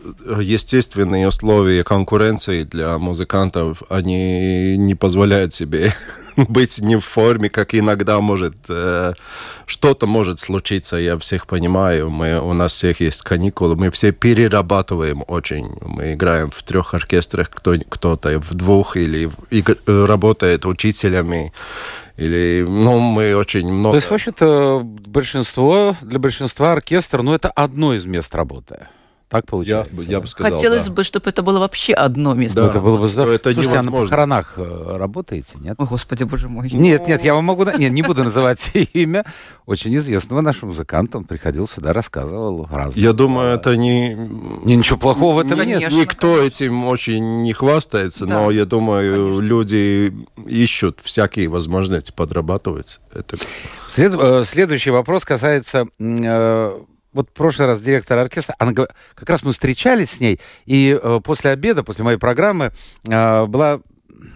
естественные 0.40 1.28
условия 1.28 1.82
конкуренции 1.84 2.62
для 2.62 2.98
музыкантов. 2.98 3.82
Они 3.88 4.76
не 4.76 4.94
позволяют 4.94 5.54
себе 5.54 5.92
быть 6.48 6.78
не 6.78 6.96
в 6.96 7.00
форме, 7.04 7.48
как 7.48 7.74
иногда 7.74 8.20
может 8.20 8.54
э, 8.68 9.14
что-то 9.66 10.06
может 10.06 10.40
случиться. 10.40 10.96
Я 10.96 11.18
всех 11.18 11.46
понимаю. 11.46 12.10
Мы, 12.10 12.40
у 12.40 12.52
нас 12.52 12.72
всех 12.72 13.00
есть 13.00 13.22
каникулы. 13.22 13.76
Мы 13.76 13.90
все 13.90 14.12
перерабатываем 14.12 15.24
очень. 15.26 15.68
Мы 15.80 16.14
играем 16.14 16.50
в 16.50 16.62
трех 16.62 16.94
оркестрах, 16.94 17.50
кто, 17.50 17.74
кто-то 17.88 18.38
в 18.40 18.54
двух 18.54 18.96
или 18.96 19.26
в- 19.26 19.36
иг- 19.50 19.78
э, 19.86 20.04
работает 20.04 20.66
учителями. 20.66 21.52
Или, 22.16 22.64
ну, 22.66 22.98
мы 22.98 23.36
очень 23.36 23.70
много... 23.70 23.92
То 23.92 23.96
есть, 23.96 24.10
вообще-то, 24.10 24.80
большинство, 24.82 25.94
для 26.00 26.18
большинства 26.18 26.72
оркестр, 26.72 27.22
ну, 27.22 27.34
это 27.34 27.50
одно 27.50 27.94
из 27.94 28.06
мест 28.06 28.34
работы. 28.34 28.86
Так 29.28 29.42
я, 29.44 29.50
получается? 29.50 29.92
бы- 29.94 30.04
я 30.04 30.20
бы 30.20 30.28
сказал, 30.28 30.52
хотелось 30.52 30.84
да. 30.84 30.92
бы, 30.92 31.02
чтобы 31.02 31.30
это 31.30 31.42
было 31.42 31.58
вообще 31.58 31.94
одно 31.94 32.32
место. 32.34 32.62
Да. 32.62 32.68
это 32.68 32.80
было 32.80 32.96
бы 32.96 33.08
здорово. 33.08 33.34
Это 33.34 33.52
Слушайте, 33.52 33.76
а 33.78 33.82
на 33.82 33.86
невозможно. 33.86 34.06
похоронах 34.06 34.52
э, 34.56 34.96
работаете, 34.96 35.58
нет? 35.58 35.74
Ой, 35.78 35.86
господи, 35.86 36.22
боже 36.22 36.48
мой. 36.48 36.70
Нет, 36.70 37.08
нет, 37.08 37.24
я 37.24 37.34
вам 37.34 37.44
могу... 37.44 37.64
Нет, 37.64 37.90
не 37.90 38.02
буду 38.02 38.22
называть 38.22 38.70
имя. 38.92 39.24
Очень 39.66 39.96
известного 39.96 40.42
нашего 40.42 40.66
музыканта. 40.68 41.18
Он 41.18 41.24
приходил 41.24 41.66
сюда, 41.66 41.92
рассказывал 41.92 42.68
разные. 42.70 43.02
Я 43.02 43.12
думаю, 43.12 43.54
это 43.56 43.76
не... 43.76 44.14
Не, 44.14 44.76
ничего 44.76 44.96
плохого 44.96 45.34
в 45.34 45.38
этом 45.44 45.58
нет. 45.58 45.80
Конечно, 45.82 45.96
Никто 46.00 46.40
этим 46.40 46.84
очень 46.86 47.42
не 47.42 47.52
хвастается, 47.52 48.26
Да, 48.26 48.34
но 48.42 48.50
я 48.52 48.64
думаю, 48.64 49.24
конечно. 49.32 49.40
люди 49.44 50.14
ищут 50.46 51.00
всякие 51.02 51.48
возможности 51.48 52.12
подрабатывать. 52.14 53.00
Это... 53.12 53.38
След- 53.88 54.14
э, 54.16 54.44
Следующий 54.44 54.90
вопрос 54.90 55.24
касается... 55.24 55.86
Вот 57.16 57.30
в 57.30 57.32
прошлый 57.32 57.66
раз 57.66 57.80
директор 57.80 58.18
оркестра, 58.18 58.54
она, 58.58 58.74
как 58.74 59.30
раз 59.30 59.42
мы 59.42 59.52
встречались 59.52 60.10
с 60.10 60.20
ней, 60.20 60.38
и 60.66 60.98
э, 61.02 61.20
после 61.24 61.50
обеда, 61.50 61.82
после 61.82 62.04
моей 62.04 62.18
программы, 62.18 62.72
э, 63.08 63.46
была 63.46 63.80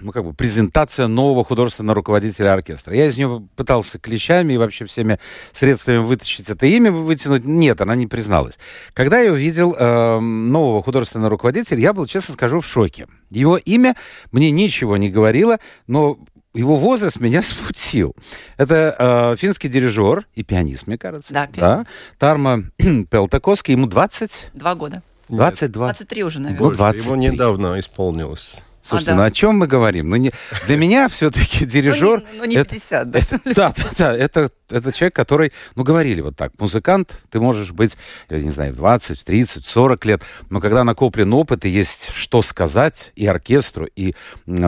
ну, 0.00 0.12
как 0.12 0.24
бы 0.24 0.32
презентация 0.32 1.06
нового 1.06 1.44
художественного 1.44 1.96
руководителя 1.96 2.54
оркестра. 2.54 2.94
Я 2.94 3.06
из 3.06 3.18
нее 3.18 3.46
пытался 3.54 3.98
клещами 3.98 4.54
и 4.54 4.56
вообще 4.56 4.86
всеми 4.86 5.18
средствами 5.52 5.98
вытащить 5.98 6.48
это 6.48 6.64
имя, 6.64 6.90
вытянуть. 6.90 7.44
Нет, 7.44 7.82
она 7.82 7.94
не 7.96 8.06
призналась. 8.06 8.58
Когда 8.94 9.20
я 9.20 9.30
увидел 9.30 9.76
э, 9.78 10.18
нового 10.18 10.82
художественного 10.82 11.28
руководителя, 11.28 11.80
я 11.80 11.92
был, 11.92 12.06
честно 12.06 12.32
скажу, 12.32 12.60
в 12.60 12.66
шоке. 12.66 13.08
Его 13.28 13.58
имя 13.58 13.94
мне 14.32 14.50
ничего 14.50 14.96
не 14.96 15.10
говорило, 15.10 15.58
но 15.86 16.18
его 16.54 16.76
возраст 16.76 17.20
меня 17.20 17.42
смутил. 17.42 18.14
Это 18.56 18.94
э, 18.98 19.36
финский 19.36 19.68
дирижер 19.68 20.26
и 20.34 20.42
пианист, 20.42 20.86
мне 20.86 20.98
кажется. 20.98 21.32
Да, 21.32 21.46
пианист. 21.46 21.88
Тарма 22.18 22.64
Пелтаковский, 23.10 23.72
ему 23.72 23.86
20? 23.86 24.50
Два 24.54 24.74
года. 24.74 25.02
22? 25.28 25.86
23 25.86 26.24
уже, 26.24 26.38
Ну, 26.38 26.44
наверное. 26.44 26.60
Больше. 26.66 26.76
23. 26.78 27.04
Ему 27.06 27.16
недавно 27.16 27.78
исполнилось. 27.78 28.64
Слушайте, 28.82 29.12
А, 29.12 29.14
да. 29.14 29.20
ну 29.20 29.26
о 29.26 29.30
чем 29.30 29.58
мы 29.58 29.66
говорим? 29.66 30.08
Ну, 30.08 30.16
не, 30.16 30.32
для 30.66 30.76
меня 30.78 31.08
все-таки 31.10 31.66
дирижер... 31.66 32.22
Ну, 32.26 32.32
не, 32.32 32.38
ну, 32.38 32.44
не 32.46 32.56
это- 32.56 32.70
50, 32.74 33.10
да. 33.10 33.18
это- 33.18 33.40
да, 33.44 33.74
да, 33.76 33.84
да, 33.98 34.16
это, 34.16 34.50
это 34.70 34.92
человек, 34.92 35.14
который, 35.14 35.52
ну, 35.74 35.82
говорили 35.84 36.20
вот 36.20 36.36
так, 36.36 36.52
музыкант, 36.58 37.18
ты 37.30 37.40
можешь 37.40 37.72
быть, 37.72 37.96
я 38.28 38.38
не 38.38 38.50
знаю, 38.50 38.72
в 38.72 38.76
20, 38.76 39.18
в 39.20 39.24
30, 39.24 39.64
в 39.64 39.68
40 39.68 40.04
лет, 40.04 40.22
но 40.48 40.60
когда 40.60 40.84
накоплен 40.84 41.32
опыт 41.32 41.64
и 41.64 41.68
есть 41.68 42.10
что 42.12 42.42
сказать 42.42 43.12
и 43.16 43.26
оркестру, 43.26 43.86
и 43.96 44.14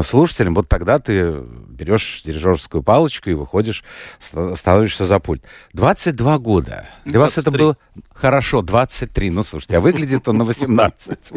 слушателям, 0.03 0.55
вот 0.55 0.69
тогда 0.69 0.99
ты 0.99 1.33
берешь 1.69 2.23
дирижерскую 2.25 2.83
палочку 2.83 3.31
и 3.31 3.35
выходишь, 3.35 3.85
ста- 4.21 4.57
становишься 4.57 5.05
за 5.05 5.19
пульт. 5.19 5.45
22 5.73 6.39
года. 6.39 6.87
Для 7.05 7.19
вас 7.21 7.33
это 7.39 7.51
23. 7.51 7.59
было 7.65 7.77
хорошо, 8.15 8.63
23, 8.63 9.31
ну, 9.31 9.43
слушайте, 9.43 9.77
а 9.77 9.81
выглядит 9.81 10.29
он 10.29 10.39
на 10.39 10.45
18. 10.45 11.33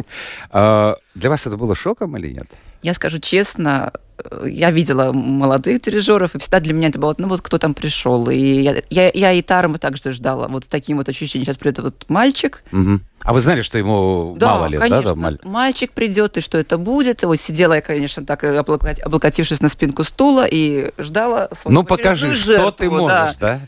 А, 0.50 0.96
Для 1.14 1.30
вас 1.30 1.46
это 1.46 1.56
было 1.56 1.74
шоком 1.74 2.16
или 2.16 2.32
нет? 2.32 2.48
Я 2.82 2.94
скажу 2.94 3.18
честно, 3.18 3.92
э, 4.18 4.46
я 4.48 4.70
видела 4.70 5.12
молодых 5.12 5.80
дирижеров, 5.82 6.34
и 6.34 6.38
всегда 6.38 6.60
для 6.60 6.72
меня 6.74 6.88
это 6.88 6.98
было, 6.98 7.14
ну 7.18 7.28
вот 7.28 7.40
кто 7.40 7.58
там 7.58 7.74
пришел. 7.74 8.28
И 8.30 8.38
я, 8.38 8.82
я, 8.90 9.10
я 9.12 9.32
и 9.32 9.42
Тарма 9.42 9.78
также 9.78 10.12
ждала 10.12 10.46
вот 10.48 10.64
с 10.64 10.66
таким 10.68 10.98
вот 10.98 11.08
ощущением. 11.08 11.46
Сейчас 11.46 11.56
придет 11.56 11.80
вот 11.80 12.04
мальчик. 12.08 12.62
Мгм. 12.70 13.02
А 13.22 13.32
вы 13.32 13.40
знали, 13.40 13.62
что 13.62 13.76
ему 13.78 14.36
Да, 14.38 14.54
мало 14.54 14.66
лет, 14.66 14.80
конечно. 14.80 15.02
да? 15.02 15.08
да, 15.10 15.14
маль- 15.20 15.40
Мальчик 15.42 15.92
придет, 15.92 16.36
и 16.36 16.40
что 16.40 16.58
это 16.58 16.78
будет. 16.78 17.24
Вот 17.24 17.36
сидела 17.36 17.74
я, 17.74 17.80
конечно, 17.80 18.24
так 18.24 18.44
э, 18.44 18.56
облокот- 18.58 19.00
облокотившись 19.00 19.60
на 19.60 19.68
спинку 19.68 20.04
стула 20.04 20.46
и 20.48 20.92
ждала 20.98 21.48
Ну, 21.64 21.82
покажи, 21.82 22.26
очередную 22.30 22.36
что 22.36 22.70
ты 22.70 22.84
жертву, 22.84 23.08
да. 23.08 23.22
можешь, 23.24 23.36
да? 23.38 23.60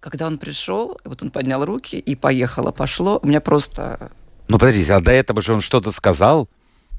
Когда 0.00 0.26
он 0.26 0.38
пришел, 0.38 0.98
вот 1.04 1.22
он 1.22 1.30
поднял 1.30 1.64
руки, 1.64 1.96
и 1.96 2.14
поехало, 2.16 2.72
пошло. 2.72 3.20
У 3.22 3.26
меня 3.26 3.40
просто 3.40 4.10
Ну, 4.48 4.58
подождите, 4.58 4.94
а 4.94 5.00
до 5.00 5.12
этого 5.12 5.40
же 5.42 5.52
он 5.54 5.60
что-то 5.60 5.90
сказал? 5.92 6.48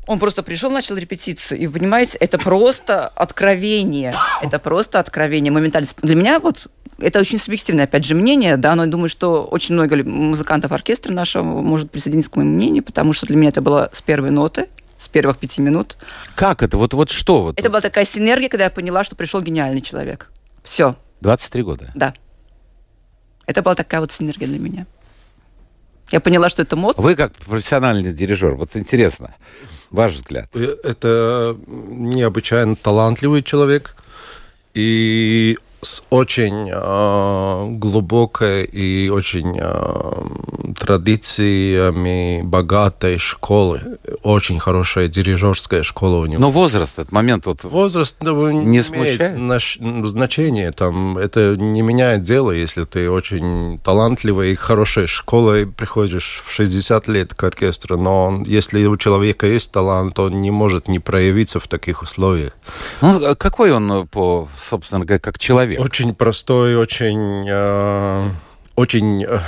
Он 0.05 0.19
просто 0.19 0.43
пришел, 0.43 0.69
начал 0.69 0.98
репетицию, 0.98 1.60
и 1.60 1.67
понимаете, 1.67 2.17
это 2.19 2.38
просто 2.38 3.07
откровение. 3.07 4.13
Это 4.41 4.60
просто 4.60 5.00
откровение. 5.00 5.51
Моментально. 5.51 5.88
Для 6.01 6.15
меня 6.15 6.39
вот 6.39 6.67
это 7.00 7.19
очень 7.19 7.39
субъективное, 7.39 7.86
опять 7.86 8.03
же, 8.05 8.13
мнение, 8.13 8.57
да, 8.57 8.75
но 8.75 8.83
я 8.83 8.89
думаю, 8.89 9.10
что 9.10 9.43
очень 9.43 9.75
много 9.75 10.03
музыкантов 10.03 10.72
оркестра 10.72 11.13
нашего 11.13 11.43
может 11.43 11.89
присоединиться 11.89 12.31
к 12.31 12.36
моему 12.36 12.51
мнению, 12.51 12.83
потому 12.83 13.13
что 13.13 13.25
для 13.25 13.38
меня 13.38 13.50
это 13.50 13.62
было 13.62 13.89
с 13.93 14.01
первой 14.01 14.31
ноты, 14.31 14.67
с 14.98 15.07
первых 15.07 15.38
пяти 15.38 15.62
минут. 15.62 15.98
Как 16.36 16.63
это? 16.63 16.77
Вот, 16.77 16.93
вот 16.93 17.10
что? 17.10 17.43
Вот, 17.43 17.60
Это 17.60 17.69
была 17.69 17.81
такая 17.81 18.05
синергия, 18.05 18.50
когда 18.50 18.65
я 18.65 18.69
поняла, 18.69 19.03
что 19.03 19.15
пришел 19.15 19.41
гениальный 19.41 19.81
человек. 19.81 20.29
Все, 20.63 20.95
23 21.22 21.63
года. 21.63 21.91
да. 21.95 22.13
Это 23.45 23.62
была 23.62 23.75
такая 23.75 24.00
вот 24.00 24.12
синергия 24.12 24.48
для 24.48 24.60
меня. 24.60 24.86
Я 26.13 26.20
поняла, 26.20 26.48
что 26.48 26.62
это 26.62 26.75
Моцарт. 26.75 27.03
Вы 27.03 27.15
как 27.15 27.34
профессиональный 27.34 28.13
дирижер, 28.13 28.53
вот 28.53 28.75
интересно, 28.75 29.34
ваш 29.89 30.13
взгляд. 30.13 30.48
Э, 30.53 30.75
Это 30.84 31.58
необычайно 31.65 32.75
талантливый 32.75 33.41
человек 33.41 33.96
и 34.75 35.58
с 35.83 36.03
очень 36.09 36.69
э, 36.71 37.67
глубокой 37.77 38.63
и 38.65 39.09
очень 39.09 39.57
э, 39.59 40.73
традициями 40.77 42.41
богатой 42.43 43.17
школы. 43.17 43.81
Очень 44.23 44.59
хорошая 44.59 45.07
дирижерская 45.07 45.83
школа 45.83 46.17
у 46.17 46.25
него. 46.25 46.41
Но 46.41 46.49
возраст, 46.49 46.99
этот 46.99 47.11
момент 47.11 47.45
вот... 47.45 47.63
Возраст 47.63 48.17
ну, 48.21 48.49
Не 48.49 48.61
имеет 48.67 48.85
смущает? 48.85 49.37
наш- 49.37 49.77
значения. 50.05 50.71
Там, 50.71 51.17
это 51.17 51.55
не 51.57 51.81
меняет 51.81 52.23
дело, 52.23 52.51
если 52.51 52.83
ты 52.83 53.09
очень 53.09 53.79
талантливый 53.83 54.51
и 54.53 54.55
хорошей 54.55 55.07
школой 55.07 55.65
приходишь 55.67 56.43
в 56.45 56.51
60 56.51 57.07
лет 57.07 57.33
к 57.33 57.43
оркестру. 57.43 57.97
Но 57.97 58.25
он- 58.25 58.43
если 58.43 58.85
у 58.85 58.97
человека 58.97 59.47
есть 59.47 59.71
талант, 59.71 60.19
он 60.19 60.41
не 60.41 60.51
может 60.51 60.87
не 60.87 60.99
проявиться 60.99 61.59
в 61.59 61.67
таких 61.67 62.01
условиях. 62.01 62.53
Ну, 63.01 63.23
а 63.25 63.35
какой 63.35 63.71
он 63.71 64.07
по, 64.07 64.47
собственно 64.57 65.05
говоря, 65.05 65.19
как 65.19 65.39
человек? 65.39 65.73
Очень 65.80 66.13
простой, 66.15 66.75
очень, 66.75 67.46
э, 67.48 68.30
очень 68.75 69.24
э, 69.24 69.39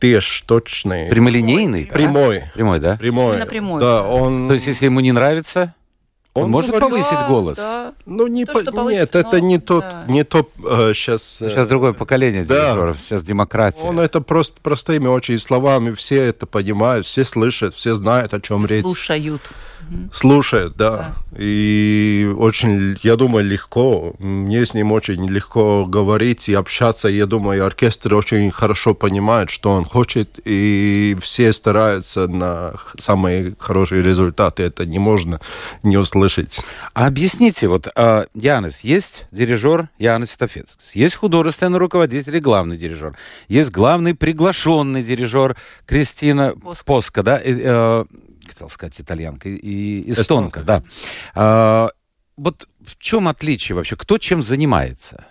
тешь, 0.00 0.42
точный. 0.46 1.08
Прямолинейный? 1.08 1.86
Прямой. 1.86 2.44
Прямой, 2.54 2.80
да? 2.80 2.96
Прямой. 2.96 3.34
Именно 3.36 3.46
прямой. 3.46 3.80
Да, 3.80 4.02
он... 4.02 4.48
То 4.48 4.54
есть, 4.54 4.66
если 4.66 4.86
ему 4.86 5.00
не 5.00 5.12
нравится, 5.12 5.74
он, 6.34 6.44
Он 6.44 6.50
может 6.50 6.70
говорит, 6.72 6.88
повысить 6.90 7.12
Да, 7.12 7.28
голос? 7.28 7.56
да. 7.58 7.94
Ну, 8.06 8.26
не 8.26 8.44
То, 8.44 8.54
по- 8.54 8.62
что 8.62 8.72
повысится, 8.72 9.18
Нет, 9.18 9.26
это 9.26 9.30
но- 9.38 9.38
не 9.38 9.58
тот, 9.58 9.84
да. 9.84 10.04
не 10.08 10.24
то 10.24 10.48
сейчас... 10.92 11.22
Сейчас 11.38 11.68
другое 11.68 11.92
поколение 11.92 12.44
Да. 12.44 12.72
дирижеров, 12.72 12.96
сейчас 13.06 13.22
демократия. 13.22 13.82
Он 13.84 14.00
это 14.00 14.20
просто 14.20 14.60
простыми 14.60 15.06
очень 15.06 15.38
словами, 15.38 15.94
все 15.94 16.20
это 16.22 16.46
понимают, 16.46 17.06
все 17.06 17.24
слышат, 17.24 17.76
все 17.76 17.94
знают, 17.94 18.34
о 18.34 18.40
чем 18.40 18.66
речь. 18.66 18.82
Слушают. 18.84 19.48
Слушают, 20.12 20.76
да. 20.76 21.14
И 21.36 22.32
очень, 22.38 22.96
я 23.02 23.16
думаю, 23.16 23.44
легко. 23.44 24.14
Мне 24.18 24.64
с 24.64 24.74
ним 24.74 24.92
очень 24.92 25.28
легко 25.28 25.86
говорить 25.86 26.48
и 26.48 26.54
общаться. 26.54 27.08
Я 27.08 27.26
думаю, 27.26 27.64
оркестр 27.64 28.14
очень 28.14 28.50
хорошо 28.50 28.94
понимает, 28.94 29.50
что 29.50 29.72
он 29.72 29.84
хочет, 29.84 30.38
и 30.44 31.16
все 31.20 31.52
стараются 31.52 32.28
на 32.28 32.74
самые 32.98 33.54
хорошие 33.58 34.02
результаты. 34.02 34.62
Это 34.62 34.86
не 34.86 34.98
можно 34.98 35.40
не 35.82 35.96
услышать. 35.96 36.60
А 36.92 37.06
объясните, 37.06 37.68
вот 37.68 37.88
а, 37.96 38.26
Янис, 38.34 38.80
есть 38.80 39.26
дирижер 39.32 39.88
Янис 39.98 40.30
Стафецкис, 40.30 40.94
есть 40.94 41.16
художественный 41.16 41.78
руководитель 41.78 42.36
и 42.36 42.40
главный 42.40 42.76
дирижер, 42.76 43.16
есть 43.48 43.70
главный 43.70 44.14
приглашенный 44.14 45.02
дирижер 45.02 45.56
Кристина 45.86 46.54
Поска. 46.62 46.84
Поска, 46.84 47.22
да, 47.22 47.40
э, 47.42 48.04
хотел 48.48 48.70
сказать 48.70 49.00
итальянка 49.00 49.48
и- 49.48 49.56
и 49.56 50.10
эстонка, 50.12 50.60
да. 50.62 50.82
А, 51.34 51.90
вот 52.36 52.66
в 52.84 52.96
чем 52.98 53.28
отличие 53.28 53.76
вообще? 53.76 53.96
Кто 53.96 54.18
чем 54.18 54.42
занимается? 54.42 55.24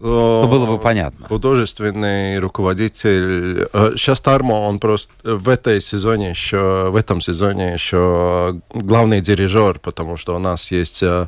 Чтобы 0.00 0.48
было 0.48 0.66
бы 0.66 0.78
понятно. 0.78 1.26
Художественный 1.26 2.38
руководитель. 2.38 3.68
э, 3.72 3.92
Сейчас 3.96 4.20
Тармо, 4.20 4.52
он 4.68 4.78
просто 4.78 5.10
в 5.24 5.48
этой 5.48 5.80
сезоне 5.80 6.30
еще, 6.30 6.88
в 6.90 6.94
этом 6.96 7.20
сезоне 7.20 7.72
еще 7.74 8.60
главный 8.72 9.20
дирижер, 9.20 9.80
потому 9.80 10.16
что 10.16 10.36
у 10.36 10.38
нас 10.38 10.70
есть 10.70 11.02
э, 11.02 11.06
э, 11.06 11.26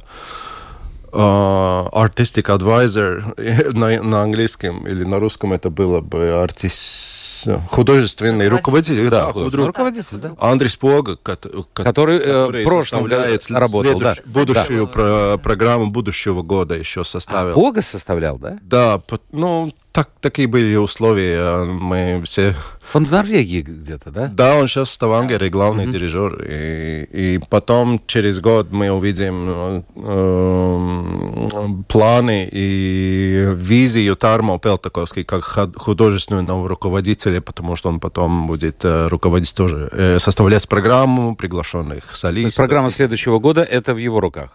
artistic 1.13 2.45
advisor 2.47 3.73
на, 3.73 4.03
на 4.03 4.23
английском 4.23 4.87
или 4.87 5.05
на 5.05 5.19
русском 5.19 5.53
это 5.53 5.71
было 5.71 6.01
бы 6.01 6.41
артист, 6.43 7.47
художественный 7.71 8.49
руководитель, 8.49 9.09
Да, 9.09 9.27
да, 9.27 9.33
художественный 9.33 9.67
руководитель, 9.67 10.17
да. 10.19 10.33
Андрей 10.39 10.69
Спога, 10.69 11.17
кот- 11.17 11.47
ко- 11.73 11.85
Который, 11.85 12.19
э, 12.19 12.47
в 12.47 12.65
прошлом 12.65 13.07
работал, 13.49 13.99
да. 14.01 14.15
будущую 14.25 14.87
про- 14.87 15.39
программу 15.39 15.89
будущего 15.91 16.43
года 16.43 16.75
еще 16.75 17.05
составил. 17.05 17.55
Бога 17.55 17.83
составлял, 17.83 18.39
да? 18.39 18.59
Да, 18.63 19.01
ну, 19.33 19.73
так, 19.93 20.11
такие 20.21 20.47
были 20.49 20.77
условия. 20.77 21.65
Мы 21.65 22.23
все... 22.25 22.55
Он 22.93 23.05
в 23.07 23.11
Норвегии 23.13 23.63
где-то, 23.63 24.11
да? 24.11 24.27
Да, 24.27 24.57
он 24.57 24.67
сейчас 24.69 24.89
в 24.89 24.93
Ставангере 24.95 25.49
главный 25.49 25.87
дирижер. 25.87 26.43
И, 26.49 27.35
и 27.35 27.41
потом, 27.49 28.01
через 28.07 28.41
год, 28.41 28.73
мы 28.73 28.91
увидим 28.91 29.85
э, 29.95 31.83
планы 31.89 32.49
и 32.51 33.53
визию 33.55 34.17
Тармо 34.17 34.59
Пелтаковский 34.59 35.25
как 35.25 35.45
ход- 35.45 35.77
художественного 35.77 36.69
руководителя, 36.69 37.41
потому 37.41 37.77
что 37.77 37.89
он 37.89 38.01
потом 38.01 38.47
будет 38.47 38.85
э, 38.85 39.09
руководить 39.09 39.55
тоже, 39.55 39.89
э, 39.93 40.19
составлять 40.19 40.69
программу 40.69 41.37
приглашенных 41.37 42.03
То 42.05 42.09
есть 42.11 42.21
солистов. 42.21 42.57
программа 42.57 42.91
следующего 42.91 43.39
года 43.39 43.63
это 43.63 43.95
в 43.95 43.99
его 43.99 44.21
руках. 44.21 44.51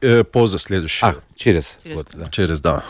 Э, 0.00 0.24
поза 0.24 0.58
следующего. 0.58 1.10
А, 1.10 1.14
через. 1.36 1.78
Через 1.82 1.96
год, 1.96 2.06
да. 2.14 2.28
Через, 2.30 2.60
да. 2.60 2.82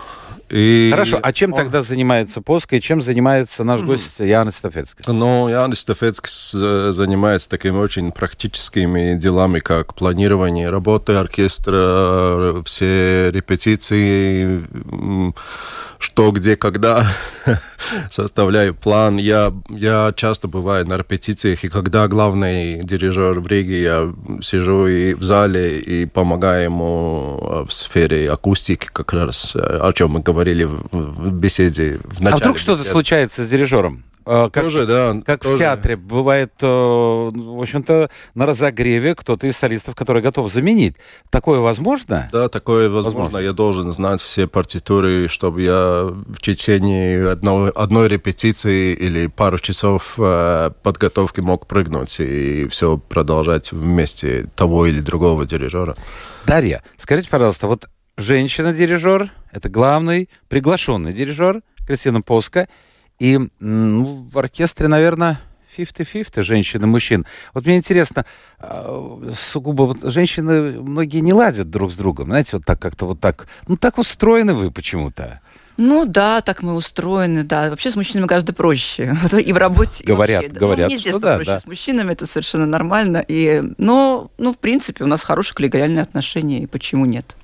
И 0.50 0.88
Хорошо, 0.90 1.20
а 1.22 1.32
чем 1.32 1.52
тогда 1.52 1.80
занимается 1.80 2.42
Поска 2.42 2.76
и 2.76 2.80
чем 2.80 3.00
занимается 3.00 3.62
наш 3.62 3.82
гость 3.82 4.18
Янис 4.18 4.56
Стафецкис? 4.56 5.06
Ну, 5.06 5.48
Янис 5.48 5.78
Стафецкис 5.78 6.52
э, 6.54 6.90
занимается 6.92 7.48
такими 7.48 7.76
очень 7.76 8.10
практическими 8.10 9.14
делами, 9.16 9.60
как 9.60 9.94
планирование 9.94 10.68
работы 10.68 11.12
оркестра, 11.12 11.74
э, 11.76 12.62
все 12.64 13.30
репетиции, 13.30 14.64
что, 15.98 16.32
где, 16.32 16.56
когда. 16.56 17.06
Составляю 18.10 18.74
план. 18.74 19.18
Я, 19.18 19.52
я 19.68 20.12
часто 20.16 20.48
бываю 20.48 20.86
на 20.86 20.96
репетициях, 20.96 21.62
и 21.64 21.68
когда 21.68 22.08
главный 22.08 22.82
дирижер 22.82 23.40
в 23.40 23.46
Риге, 23.46 23.82
я 23.82 24.14
сижу 24.42 24.86
и 24.86 25.14
в 25.14 25.22
зале 25.22 25.78
и 25.78 26.06
помогаю 26.06 26.64
ему 26.64 27.38
э, 27.40 27.64
в 27.68 27.72
сфере 27.72 28.30
акустики, 28.30 28.88
как 28.92 29.12
раз 29.12 29.54
о 29.54 29.92
чем 29.92 30.12
мы 30.12 30.22
говорили 30.40 30.64
в, 30.64 30.80
в 30.90 31.32
беседе 31.32 31.98
в 32.02 32.20
А 32.20 32.24
начале. 32.24 32.36
вдруг 32.40 32.58
что-то 32.58 32.78
беседы. 32.80 32.90
случается 32.92 33.44
с 33.44 33.48
дирижером? 33.48 34.04
Э, 34.26 34.48
Как, 34.52 34.64
Тоже, 34.64 34.86
да. 34.86 35.16
как 35.26 35.40
в 35.44 35.48
тоже. 35.48 35.58
театре 35.58 35.96
бывает, 35.96 36.52
э, 36.62 36.66
в 36.66 37.60
общем-то, 37.60 38.10
на 38.34 38.46
разогреве 38.46 39.14
кто-то 39.14 39.46
из 39.46 39.56
солистов, 39.56 39.94
который 39.94 40.22
готов 40.22 40.50
заменить. 40.52 40.96
Такое 41.30 41.58
возможно? 41.60 42.28
Да, 42.32 42.48
такое 42.48 42.88
возможно. 42.88 43.20
Возможно. 43.22 43.38
Я 43.44 43.52
должен 43.52 43.92
знать 43.92 44.20
все 44.22 44.46
партитуры, 44.46 45.28
чтобы 45.28 45.62
я 45.62 46.04
в 46.04 46.40
течение 46.40 47.30
одной, 47.30 47.70
одной 47.70 48.08
репетиции 48.08 48.94
или 48.94 49.26
пару 49.26 49.58
часов 49.58 50.14
э, 50.18 50.70
подготовки 50.82 51.40
мог 51.40 51.66
прыгнуть 51.66 52.20
и 52.20 52.66
все 52.68 52.96
продолжать 52.98 53.72
вместе 53.72 54.46
того 54.54 54.86
или 54.86 55.00
другого 55.00 55.44
дирижера. 55.46 55.96
Дарья, 56.46 56.82
скажите, 56.98 57.28
пожалуйста, 57.30 57.66
вот 57.66 57.86
женщина-дирижер, 58.20 59.32
это 59.52 59.68
главный 59.68 60.28
приглашенный 60.48 61.12
дирижер 61.12 61.62
Кристина 61.86 62.22
Поска, 62.22 62.68
и 63.18 63.38
ну, 63.58 64.28
в 64.32 64.38
оркестре, 64.38 64.88
наверное, 64.88 65.40
50-50 65.76 66.42
женщин 66.42 66.82
и 66.82 66.86
мужчин. 66.86 67.26
Вот 67.54 67.66
мне 67.66 67.76
интересно, 67.76 68.24
а, 68.58 69.32
сугубо 69.34 69.82
вот 69.82 70.12
женщины 70.12 70.80
многие 70.80 71.20
не 71.20 71.32
ладят 71.32 71.70
друг 71.70 71.92
с 71.92 71.96
другом, 71.96 72.26
знаете, 72.26 72.50
вот 72.54 72.64
так 72.64 72.80
как-то 72.80 73.06
вот 73.06 73.20
так, 73.20 73.46
ну 73.68 73.76
так 73.76 73.98
устроены 73.98 74.54
вы 74.54 74.70
почему-то. 74.70 75.40
Ну 75.76 76.04
да, 76.04 76.42
так 76.42 76.62
мы 76.62 76.74
устроены, 76.74 77.42
да. 77.42 77.70
Вообще 77.70 77.90
с 77.90 77.96
мужчинами 77.96 78.26
гораздо 78.26 78.52
проще. 78.52 79.16
И 79.44 79.52
в 79.52 79.56
работе. 79.56 80.04
и 80.04 80.06
Говорят, 80.06 80.42
вообще, 80.42 80.52
да. 80.52 80.60
говорят, 80.60 80.88
Ну, 80.90 80.94
мне 80.94 81.02
детства 81.02 81.20
да, 81.22 81.36
проще 81.36 81.50
да. 81.52 81.58
с 81.58 81.66
мужчинами, 81.66 82.12
это 82.12 82.26
совершенно 82.26 82.66
нормально. 82.66 83.24
И, 83.26 83.62
но, 83.78 84.30
ну, 84.36 84.52
в 84.52 84.58
принципе, 84.58 85.04
у 85.04 85.06
нас 85.06 85.22
хорошие 85.22 85.54
коллегиальные 85.54 86.02
отношения, 86.02 86.58
и 86.58 86.66
почему 86.66 87.06
нет? 87.06 87.34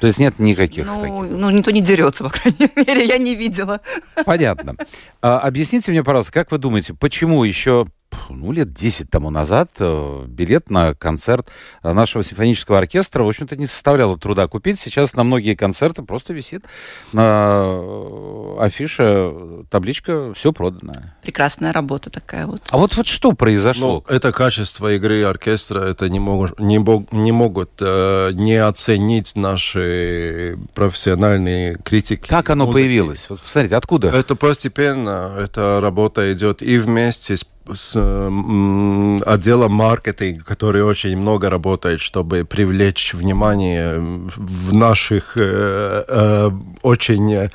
То 0.00 0.06
есть 0.06 0.18
нет 0.18 0.38
никаких 0.38 0.86
Ну, 0.86 1.00
таких. 1.00 1.38
ну, 1.38 1.50
никто 1.50 1.70
не 1.70 1.80
дерется, 1.82 2.24
по 2.24 2.30
крайней 2.30 2.70
мере, 2.76 3.04
я 3.06 3.18
не 3.18 3.34
видела. 3.34 3.80
Понятно. 4.24 4.74
А, 5.22 5.38
объясните 5.40 5.90
мне, 5.90 6.02
пожалуйста, 6.02 6.32
как 6.32 6.50
вы 6.50 6.58
думаете, 6.58 6.94
почему 6.94 7.44
еще 7.44 7.86
ну, 8.28 8.52
лет 8.52 8.72
10 8.72 9.10
тому 9.10 9.30
назад 9.30 9.70
э, 9.78 10.24
билет 10.26 10.70
на 10.70 10.94
концерт 10.94 11.48
э, 11.82 11.92
нашего 11.92 12.22
симфонического 12.24 12.78
оркестра, 12.78 13.22
в 13.22 13.28
общем-то, 13.28 13.56
не 13.56 13.66
составляло 13.66 14.18
труда 14.18 14.46
купить. 14.48 14.78
Сейчас 14.80 15.14
на 15.14 15.24
многие 15.24 15.54
концерты 15.54 16.02
просто 16.02 16.32
висит 16.32 16.64
на 17.12 17.62
э, 17.64 18.56
афише 18.60 19.32
табличка 19.70 20.32
«Все 20.34 20.52
продано». 20.52 20.92
Прекрасная 21.22 21.72
работа 21.72 22.10
такая 22.10 22.46
вот. 22.46 22.62
А 22.70 22.78
вот, 22.78 22.96
вот 22.96 23.06
что 23.06 23.32
произошло? 23.32 24.04
Ну, 24.08 24.14
это 24.14 24.32
качество 24.32 24.94
игры 24.94 25.22
оркестра, 25.24 25.80
это 25.80 26.08
не 26.08 26.20
могут, 26.20 26.58
не, 26.58 26.78
бог- 26.78 27.10
не 27.12 27.32
могут 27.32 27.70
э, 27.80 28.30
не 28.32 28.56
оценить 28.56 29.36
наши 29.36 30.58
профессиональные 30.74 31.76
критики. 31.84 32.26
как 32.28 32.50
оно 32.50 32.66
музыки. 32.66 32.82
появилось? 32.82 33.26
Вот 33.28 33.40
посмотрите, 33.40 33.76
откуда? 33.76 34.08
Это 34.08 34.34
постепенно, 34.34 35.34
эта 35.38 35.80
работа 35.80 36.32
идет 36.32 36.62
и 36.62 36.78
вместе 36.78 37.36
с, 37.36 37.46
с, 37.72 37.92
м, 37.96 39.22
отделом 39.26 39.72
маркетинга, 39.72 40.44
который 40.44 40.82
очень 40.82 41.16
много 41.16 41.50
работает, 41.50 42.00
чтобы 42.00 42.44
привлечь 42.44 43.14
внимание 43.14 43.98
в 43.98 44.74
наших 44.74 45.36
э, 45.36 46.04
э, 46.08 46.50
очень 46.82 47.32
э, 47.34 47.50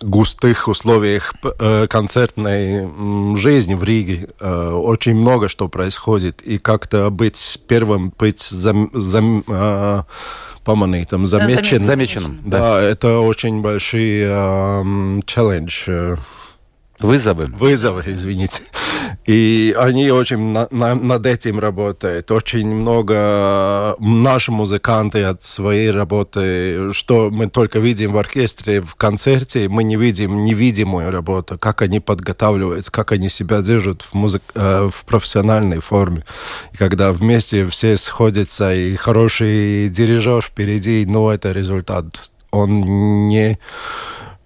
густых 0.00 0.68
условиях 0.68 1.34
э, 1.42 1.86
концертной 1.88 3.36
жизни 3.36 3.74
в 3.74 3.82
Риге 3.82 4.28
э, 4.38 4.70
очень 4.70 5.14
много 5.14 5.48
что 5.48 5.68
происходит. 5.68 6.42
И 6.42 6.58
как-то 6.58 7.10
быть 7.10 7.60
первым, 7.66 8.12
быть 8.16 8.42
зам, 8.42 8.90
зам, 8.92 9.42
э, 9.46 10.02
поманитым, 10.64 11.26
замечен, 11.26 11.82
замеченным. 11.82 12.40
Да. 12.44 12.58
да, 12.58 12.80
это 12.80 13.18
очень 13.20 13.60
большой 13.62 14.20
э, 14.22 15.20
челлендж. 15.26 16.16
Вызовы. 17.00 17.46
Вызовы, 17.46 18.02
извините. 18.06 18.60
И 19.28 19.76
они 19.78 20.10
очень 20.10 20.38
на, 20.38 20.68
на, 20.70 20.94
над 20.94 21.26
этим 21.26 21.58
работают. 21.58 22.30
Очень 22.30 22.66
много 22.66 23.94
наши 23.98 24.50
музыканты 24.50 25.22
от 25.24 25.44
своей 25.44 25.90
работы, 25.90 26.94
что 26.94 27.28
мы 27.30 27.50
только 27.50 27.78
видим 27.78 28.12
в 28.12 28.16
оркестре, 28.16 28.80
в 28.80 28.94
концерте, 28.94 29.68
мы 29.68 29.84
не 29.84 29.96
видим 29.96 30.44
невидимую 30.44 31.10
работу, 31.10 31.58
как 31.58 31.82
они 31.82 32.00
подготавливаются, 32.00 32.90
как 32.90 33.12
они 33.12 33.28
себя 33.28 33.60
держат 33.60 34.00
в, 34.00 34.14
музык, 34.14 34.42
э, 34.54 34.88
в 34.90 35.04
профессиональной 35.04 35.80
форме. 35.80 36.24
И 36.72 36.78
когда 36.78 37.12
вместе 37.12 37.66
все 37.66 37.98
сходятся, 37.98 38.74
и 38.74 38.96
хороший 38.96 39.90
дирижер 39.90 40.40
впереди, 40.40 41.04
ну, 41.06 41.28
это 41.28 41.52
результат. 41.52 42.30
Он 42.50 43.26
не 43.28 43.58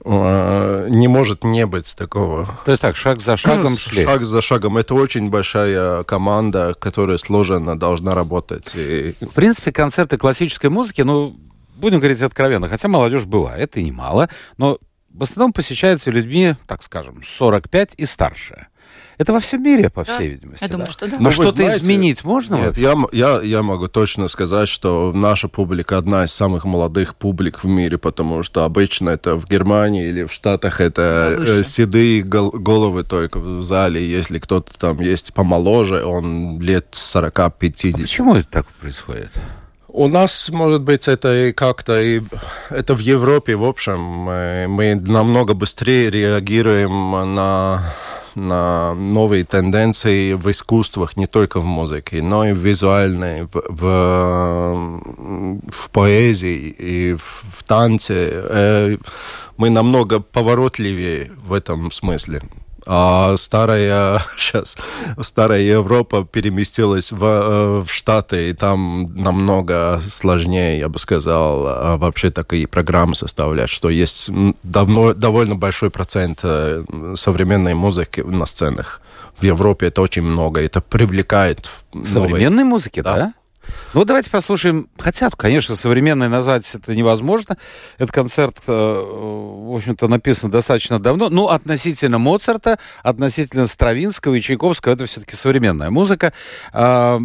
не 0.04 1.08
может 1.08 1.44
не 1.44 1.64
быть 1.66 1.94
такого. 1.96 2.48
То 2.64 2.72
есть 2.72 2.82
так, 2.82 2.96
шаг 2.96 3.20
за 3.20 3.36
шагом 3.36 3.78
шли. 3.78 4.04
Шаг 4.04 4.24
за 4.24 4.42
шагом. 4.42 4.76
Это 4.76 4.94
очень 4.94 5.28
большая 5.30 6.02
команда, 6.04 6.74
которая 6.78 7.18
сложена, 7.18 7.78
должна 7.78 8.14
работать. 8.14 8.72
И... 8.74 9.14
В 9.20 9.34
принципе, 9.34 9.70
концерты 9.70 10.18
классической 10.18 10.70
музыки, 10.70 11.02
ну, 11.02 11.36
будем 11.76 12.00
говорить 12.00 12.22
откровенно, 12.22 12.68
хотя 12.68 12.88
молодежь 12.88 13.26
бывает, 13.26 13.76
и 13.76 13.84
немало, 13.84 14.28
но 14.56 14.78
в 15.10 15.22
основном 15.22 15.52
посещаются 15.52 16.10
людьми, 16.10 16.54
так 16.66 16.82
скажем, 16.82 17.22
45 17.22 17.94
и 17.96 18.06
старше. 18.06 18.68
Это 19.18 19.33
во 19.33 19.40
всем 19.40 19.62
мире, 19.62 19.90
по 19.90 20.05
всей 20.05 20.16
да, 20.16 20.25
видимости. 20.25 20.64
Я 20.64 20.68
думаю, 20.68 20.87
да? 20.87 20.92
что 20.92 21.09
да. 21.09 21.16
Но 21.18 21.31
что-то 21.31 21.68
изменить 21.68 22.25
можно? 22.25 22.57
Нет, 22.57 22.79
я, 22.79 22.96
я, 23.12 23.40
я 23.42 23.62
могу 23.62 23.88
точно 23.88 24.29
сказать, 24.29 24.68
что 24.68 25.12
наша 25.12 25.48
публика 25.48 25.98
одна 25.98 26.25
из 26.25 26.33
самых 26.33 26.64
молодых 26.64 27.14
публик 27.14 27.62
в 27.62 27.66
мире, 27.66 27.98
потому 27.98 28.42
что 28.42 28.64
обычно 28.64 29.11
это 29.11 29.37
в 29.37 29.46
Германии 29.46 30.09
или 30.09 30.25
в 30.25 30.33
Штатах 30.33 30.81
это 30.81 31.37
э, 31.38 31.62
седые 31.62 32.22
гол 32.22 32.51
головы 32.51 33.05
только 33.05 33.38
в 33.38 33.62
зале. 33.62 34.05
Если 34.05 34.38
кто-то 34.38 34.72
там 34.79 35.01
есть 35.01 35.35
помоложе, 35.35 36.05
он 36.05 36.61
лет 36.61 36.88
40-50. 36.92 37.33
А 37.35 37.51
почему 38.01 38.35
это 38.37 38.48
так 38.48 38.66
происходит? 38.81 39.31
У 39.88 40.09
нас, 40.09 40.48
может 40.48 40.81
быть, 40.81 41.07
это 41.07 41.48
и 41.48 41.53
как-то 41.53 42.01
и 42.01 42.22
это 42.70 42.94
в 42.94 43.01
Европе, 43.01 43.57
в 43.57 43.64
общем, 43.64 44.01
мы, 44.01 44.66
мы 44.66 44.94
намного 44.94 45.53
быстрее 45.53 46.11
реагируем 46.11 47.35
на 47.35 47.92
на 48.34 48.94
новые 48.94 49.44
тенденции 49.44 50.34
в 50.34 50.50
искусствах, 50.50 51.16
не 51.16 51.26
только 51.26 51.60
в 51.60 51.64
музыке, 51.64 52.22
но 52.22 52.46
и 52.46 52.52
в 52.52 52.58
визуальной, 52.58 53.42
в, 53.42 53.62
в, 53.68 55.02
в 55.70 55.90
поэзии 55.90 56.74
и 56.78 57.14
в, 57.14 57.44
в 57.58 57.64
танце. 57.64 58.30
Э, 58.32 58.96
мы 59.56 59.70
намного 59.70 60.20
поворотливее 60.20 61.30
в 61.46 61.52
этом 61.52 61.92
смысле. 61.92 62.42
А 62.86 63.36
старая 63.36 64.22
сейчас 64.38 64.76
старая 65.20 65.60
Европа 65.60 66.24
переместилась 66.24 67.12
в, 67.12 67.24
э, 67.24 67.84
в 67.86 67.90
Штаты, 67.90 68.50
и 68.50 68.52
там 68.52 69.14
намного 69.14 70.00
сложнее, 70.08 70.78
я 70.78 70.88
бы 70.88 70.98
сказал, 70.98 71.66
а 71.66 71.96
вообще 71.96 72.30
такие 72.30 72.66
программы 72.66 73.14
составлять, 73.14 73.70
что 73.70 73.88
есть 73.90 74.30
давно, 74.62 75.14
довольно 75.14 75.56
большой 75.56 75.90
процент 75.90 76.40
э, 76.42 76.84
современной 77.14 77.74
музыки 77.74 78.20
на 78.20 78.46
сценах. 78.46 79.00
В 79.36 79.44
Европе 79.44 79.86
это 79.86 80.02
очень 80.02 80.22
много, 80.22 80.60
это 80.60 80.80
привлекает. 80.80 81.70
Современной 82.04 82.50
новые... 82.50 82.64
музыки, 82.64 83.00
да? 83.00 83.16
да? 83.16 83.32
Ну, 83.94 84.05
давайте 84.05 84.31
послушаем. 84.31 84.88
Хотя, 84.98 85.31
конечно, 85.31 85.75
современной 85.75 86.29
назвать 86.29 86.75
это 86.75 86.94
невозможно. 86.94 87.57
Этот 87.96 88.12
концерт, 88.12 88.59
э, 88.66 88.72
в 88.72 89.75
общем-то, 89.75 90.09
написан 90.09 90.51
достаточно 90.51 90.98
давно. 90.98 91.29
Ну, 91.29 91.48
относительно 91.48 92.18
Моцарта, 92.18 92.79
относительно 93.03 93.66
Стравинского 93.66 94.35
и 94.35 94.40
Чайковского, 94.40 94.92
это 94.92 95.07
все-таки 95.07 95.37
современная 95.37 95.90
музыка. 95.90 96.33
А, 96.72 97.20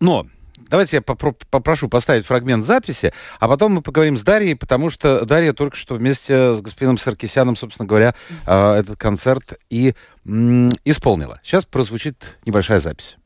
но 0.00 0.26
Давайте 0.70 0.96
я 0.96 1.02
попрошу 1.02 1.88
поставить 1.88 2.26
фрагмент 2.26 2.64
записи, 2.64 3.12
а 3.38 3.48
потом 3.48 3.74
мы 3.74 3.82
поговорим 3.82 4.16
с 4.16 4.22
Дарьей, 4.22 4.56
потому 4.56 4.90
что 4.90 5.24
Дарья 5.24 5.52
только 5.52 5.76
что 5.76 5.94
вместе 5.94 6.54
с 6.54 6.60
господином 6.62 6.96
Саркисяном, 6.96 7.54
собственно 7.54 7.86
говоря, 7.86 8.14
э, 8.46 8.72
этот 8.72 8.98
концерт 8.98 9.58
и 9.70 9.94
исполнила. 10.84 11.38
Сейчас 11.44 11.64
прозвучит 11.64 12.38
небольшая 12.46 12.80
запись. 12.80 13.18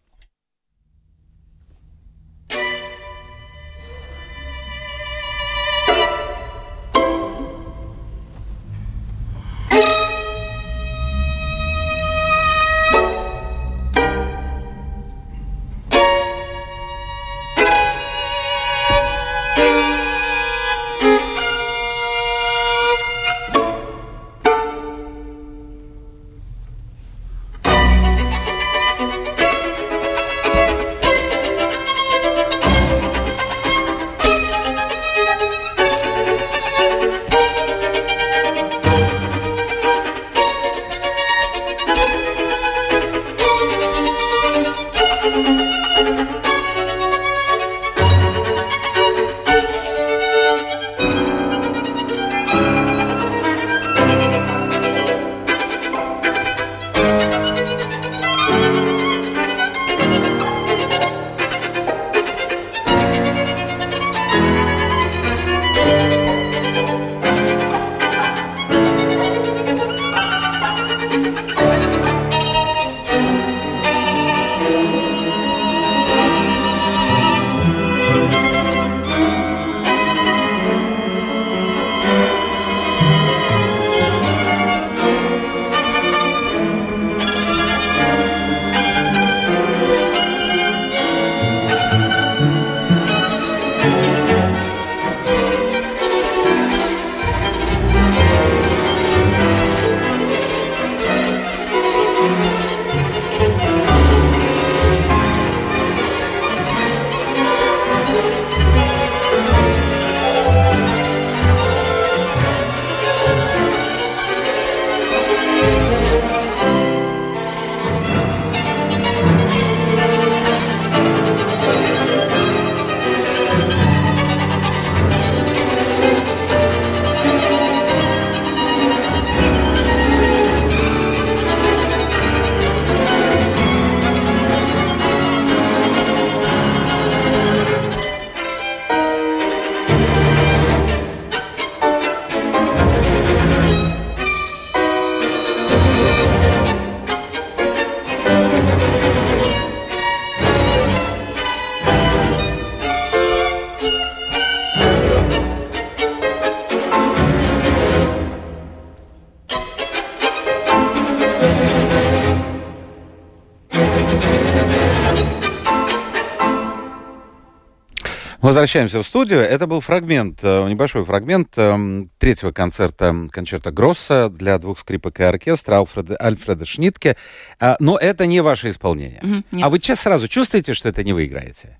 Возвращаемся 168.58 169.00
в 169.00 169.06
студию. 169.06 169.38
Это 169.38 169.68
был 169.68 169.78
фрагмент, 169.78 170.40
э, 170.42 170.68
небольшой 170.68 171.04
фрагмент 171.04 171.50
э, 171.56 172.04
третьего 172.18 172.50
концерта 172.50 173.28
концерта 173.30 173.70
Гросса 173.70 174.28
для 174.30 174.58
двух 174.58 174.80
скрипок 174.80 175.20
и 175.20 175.22
оркестра 175.22 175.76
Альфреда, 175.76 176.16
Альфреда 176.20 176.64
Шнитке. 176.64 177.16
А, 177.60 177.76
но 177.78 177.96
это 177.96 178.26
не 178.26 178.40
ваше 178.40 178.70
исполнение. 178.70 179.20
Нет. 179.22 179.64
а 179.64 179.70
вы 179.70 179.78
сейчас 179.78 180.00
сразу 180.00 180.26
чувствуете, 180.26 180.74
что 180.74 180.88
это 180.88 181.04
не 181.04 181.12
вы 181.12 181.26
играете? 181.26 181.78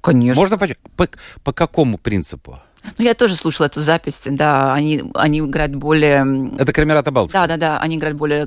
Конечно. 0.00 0.40
Можно 0.40 0.56
поч- 0.56 0.76
по, 0.94 1.08
по 1.42 1.52
какому 1.52 1.98
принципу? 1.98 2.60
Ну, 2.96 3.04
я 3.04 3.14
тоже 3.14 3.34
слушала 3.34 3.66
эту 3.66 3.80
запись, 3.80 4.22
да, 4.26 4.72
они, 4.72 5.02
они 5.16 5.40
играют 5.40 5.74
более... 5.74 6.24
Это 6.60 6.72
Камерата 6.72 7.10
Балтика. 7.10 7.40
Да, 7.40 7.46
да, 7.48 7.56
да, 7.56 7.80
они 7.80 7.96
играют 7.96 8.16
более... 8.16 8.46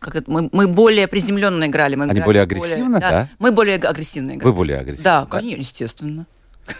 Как 0.00 0.16
это, 0.16 0.28
мы, 0.28 0.48
мы 0.50 0.66
более 0.66 1.06
приземленно 1.06 1.68
играли. 1.68 1.94
Мы 1.94 2.02
Они 2.02 2.14
играли 2.14 2.24
более 2.26 2.42
агрессивно, 2.42 2.98
да? 2.98 3.28
Мы 3.38 3.52
более 3.52 3.76
аг- 3.76 3.84
агрессивно 3.84 4.32
играли. 4.32 4.44
Вы 4.44 4.52
более 4.52 4.78
агрессивны. 4.78 5.04
Да, 5.04 5.24
конечно, 5.30 5.60
естественно. 5.60 6.26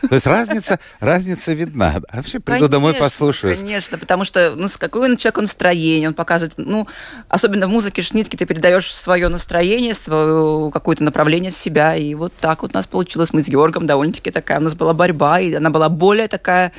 То 0.08 0.14
есть 0.14 0.26
разница, 0.26 0.78
разница 1.00 1.52
видна. 1.52 2.00
А 2.08 2.16
Вообще 2.16 2.40
приду 2.40 2.68
домой, 2.68 2.92
Конечно, 2.92 3.04
послушаю. 3.04 3.56
Конечно, 3.56 3.98
потому 3.98 4.24
что 4.24 4.54
ну, 4.54 4.68
с 4.68 4.76
какое 4.76 5.12
у 5.12 5.16
человека 5.16 5.40
настроение, 5.40 6.08
он 6.08 6.14
показывает, 6.14 6.54
ну, 6.56 6.86
особенно 7.28 7.66
в 7.66 7.70
музыке 7.70 8.02
Шнитки 8.02 8.36
ты 8.36 8.46
передаешь 8.46 8.92
свое 8.92 9.28
настроение, 9.28 9.94
свое 9.94 10.70
какое-то 10.70 11.04
направление 11.04 11.50
себя, 11.50 11.96
и 11.96 12.14
вот 12.14 12.32
так 12.40 12.62
вот 12.62 12.72
у 12.74 12.78
нас 12.78 12.86
получилось. 12.86 13.32
Мы 13.32 13.42
с 13.42 13.48
Георгом 13.48 13.86
довольно-таки 13.86 14.30
такая, 14.30 14.60
у 14.60 14.62
нас 14.62 14.74
была 14.74 14.94
борьба, 14.94 15.40
и 15.40 15.52
она 15.52 15.70
была 15.70 15.88
более 15.88 16.28
такая, 16.28 16.72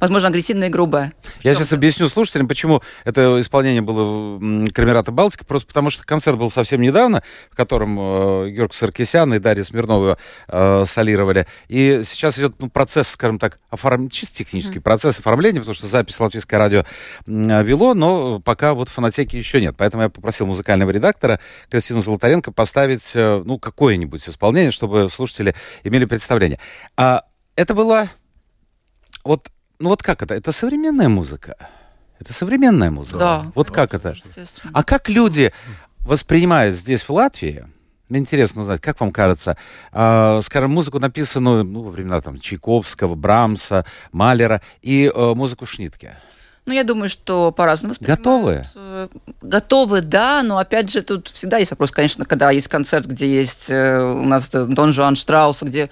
возможно, 0.00 0.28
агрессивная 0.28 0.68
и 0.68 0.70
грубая. 0.70 1.12
Я 1.42 1.54
сейчас 1.54 1.72
объясню 1.72 2.08
слушателям, 2.08 2.48
почему 2.48 2.82
это 3.04 3.38
исполнение 3.40 3.82
было 3.82 4.38
м, 4.38 4.66
Камерата 4.68 5.12
Балтика. 5.12 5.44
Просто 5.44 5.68
потому 5.68 5.90
что 5.90 6.04
концерт 6.04 6.38
был 6.38 6.50
совсем 6.50 6.80
недавно, 6.80 7.22
в 7.50 7.56
котором 7.56 7.98
э, 7.98 8.50
Георг 8.50 8.74
Саркисян 8.74 9.32
и 9.34 9.38
Дарья 9.38 9.64
Смирнова 9.64 10.18
э, 10.48 10.84
солировали. 10.86 11.46
И 11.68 12.02
сейчас 12.04 12.38
идет 12.38 12.54
ну, 12.58 12.70
процесс, 12.70 13.08
скажем 13.08 13.38
так, 13.38 13.60
оформ... 13.70 14.08
чисто 14.08 14.38
технический 14.38 14.78
процесс 14.78 15.18
оформления, 15.20 15.60
потому 15.60 15.74
что 15.74 15.86
запись 15.86 16.18
Латвийское 16.18 16.58
радио 16.58 16.84
м, 17.26 17.64
вело, 17.64 17.94
но 17.94 18.40
пока 18.40 18.74
вот 18.74 18.88
фонотеки 18.88 19.36
еще 19.36 19.60
нет. 19.60 19.74
Поэтому 19.76 20.02
я 20.04 20.08
попросил 20.08 20.46
музыкального 20.46 20.90
редактора 20.90 21.40
Кристину 21.70 22.00
Золотаренко 22.00 22.52
поставить 22.52 23.12
э, 23.14 23.42
ну, 23.44 23.58
какое-нибудь 23.58 24.28
исполнение, 24.28 24.70
чтобы 24.70 25.08
слушатели 25.10 25.54
имели 25.84 26.06
представление. 26.06 26.58
А 26.96 27.22
это 27.56 27.74
было 27.74 28.08
вот, 29.24 29.48
ну 29.80 29.88
вот 29.88 30.02
как 30.02 30.22
это? 30.22 30.34
Это 30.34 30.52
современная 30.52 31.08
музыка. 31.08 31.56
Это 32.20 32.32
современная 32.34 32.90
музыка. 32.90 33.18
Да. 33.18 33.52
Вот 33.54 33.70
как 33.70 33.94
это? 33.94 34.14
А 34.72 34.84
как 34.84 35.08
люди 35.08 35.52
воспринимают 36.00 36.76
здесь, 36.76 37.02
в 37.02 37.10
Латвии, 37.10 37.66
мне 38.10 38.18
интересно 38.18 38.62
узнать, 38.62 38.80
как 38.82 39.00
вам 39.00 39.10
кажется, 39.10 39.56
э, 39.92 40.40
скажем, 40.44 40.72
музыку, 40.72 40.98
написанную 40.98 41.64
ну, 41.64 41.82
во 41.82 41.90
времена 41.90 42.20
там, 42.20 42.38
Чайковского, 42.38 43.14
Брамса, 43.14 43.86
Малера 44.12 44.60
и 44.82 45.10
э, 45.12 45.34
музыку 45.34 45.64
Шнитке? 45.64 46.16
Ну, 46.66 46.74
я 46.74 46.84
думаю, 46.84 47.08
что 47.08 47.50
по-разному 47.50 47.92
воспринимают. 47.92 48.18
Готовы? 48.20 48.66
Э, 48.74 49.08
Готовы, 49.40 50.00
да, 50.02 50.42
но 50.42 50.58
опять 50.58 50.90
же 50.90 51.02
тут 51.02 51.28
всегда 51.28 51.56
есть 51.58 51.70
вопрос, 51.70 51.90
конечно, 51.90 52.26
когда 52.26 52.50
есть 52.50 52.68
концерт, 52.68 53.06
где 53.06 53.32
есть 53.32 53.70
э, 53.70 54.02
у 54.02 54.24
нас 54.26 54.50
Дон 54.50 54.92
Жуан 54.92 55.16
Штрауса, 55.16 55.64
где 55.64 55.84
э, 55.84 55.88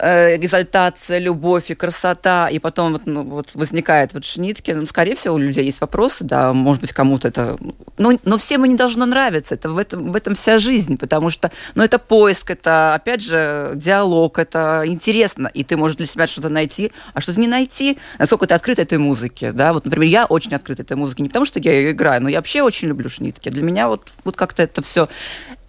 экзальтация, 0.00 1.18
любовь 1.18 1.70
и 1.70 1.74
красота, 1.74 2.48
и 2.48 2.60
потом 2.60 2.92
вот, 2.92 3.02
ну, 3.06 3.24
вот 3.24 3.54
возникает 3.54 4.14
вот 4.14 4.24
Шнитке, 4.24 4.74
ну, 4.74 4.86
скорее 4.86 5.16
всего, 5.16 5.34
у 5.34 5.38
людей 5.38 5.64
есть 5.64 5.80
вопросы, 5.80 6.22
да, 6.22 6.52
может 6.52 6.80
быть, 6.80 6.92
кому-то 6.92 7.28
это... 7.28 7.58
Ну, 7.98 8.16
но 8.22 8.38
всем 8.38 8.64
и 8.64 8.68
не 8.68 8.76
должно 8.76 9.06
нравиться, 9.06 9.56
это 9.56 9.70
в 9.70 9.78
этом, 9.78 10.12
в 10.12 10.16
этом 10.16 10.36
вся 10.36 10.58
жизнь, 10.58 10.98
потому 10.98 11.30
что, 11.30 11.50
ну, 11.74 11.82
это 11.82 11.98
поиск, 11.98 12.50
это, 12.50 12.94
опять 12.94 13.22
же, 13.22 13.72
диалог, 13.74 14.38
это 14.38 14.84
интересно, 14.86 15.50
и 15.52 15.64
ты 15.64 15.76
можешь 15.76 15.96
для 15.96 16.06
себя 16.06 16.28
что-то 16.28 16.48
найти, 16.48 16.92
а 17.12 17.20
что-то 17.20 17.40
не 17.40 17.48
найти, 17.48 17.98
насколько 18.20 18.46
ты 18.46 18.54
открыт 18.54 18.78
этой 18.78 18.98
музыке, 18.98 19.50
да, 19.50 19.72
вот, 19.72 19.84
например, 19.84 20.08
я 20.08 20.26
очень 20.26 20.54
открыт 20.54 20.78
этой 20.78 20.96
музыке, 20.96 21.24
не 21.24 21.28
потому 21.28 21.44
что 21.44 21.58
я 21.58 21.72
ее 21.72 21.90
играю, 21.90 22.22
но 22.22 22.28
я 22.28 22.38
вообще 22.38 22.62
очень 22.62 22.86
люблю 22.86 23.10
Шнитке, 23.10 23.50
для 23.50 23.64
меня 23.64 23.88
вот, 23.88 24.12
вот 24.22 24.36
как-то 24.36 24.62
это 24.62 24.80
все 24.80 25.08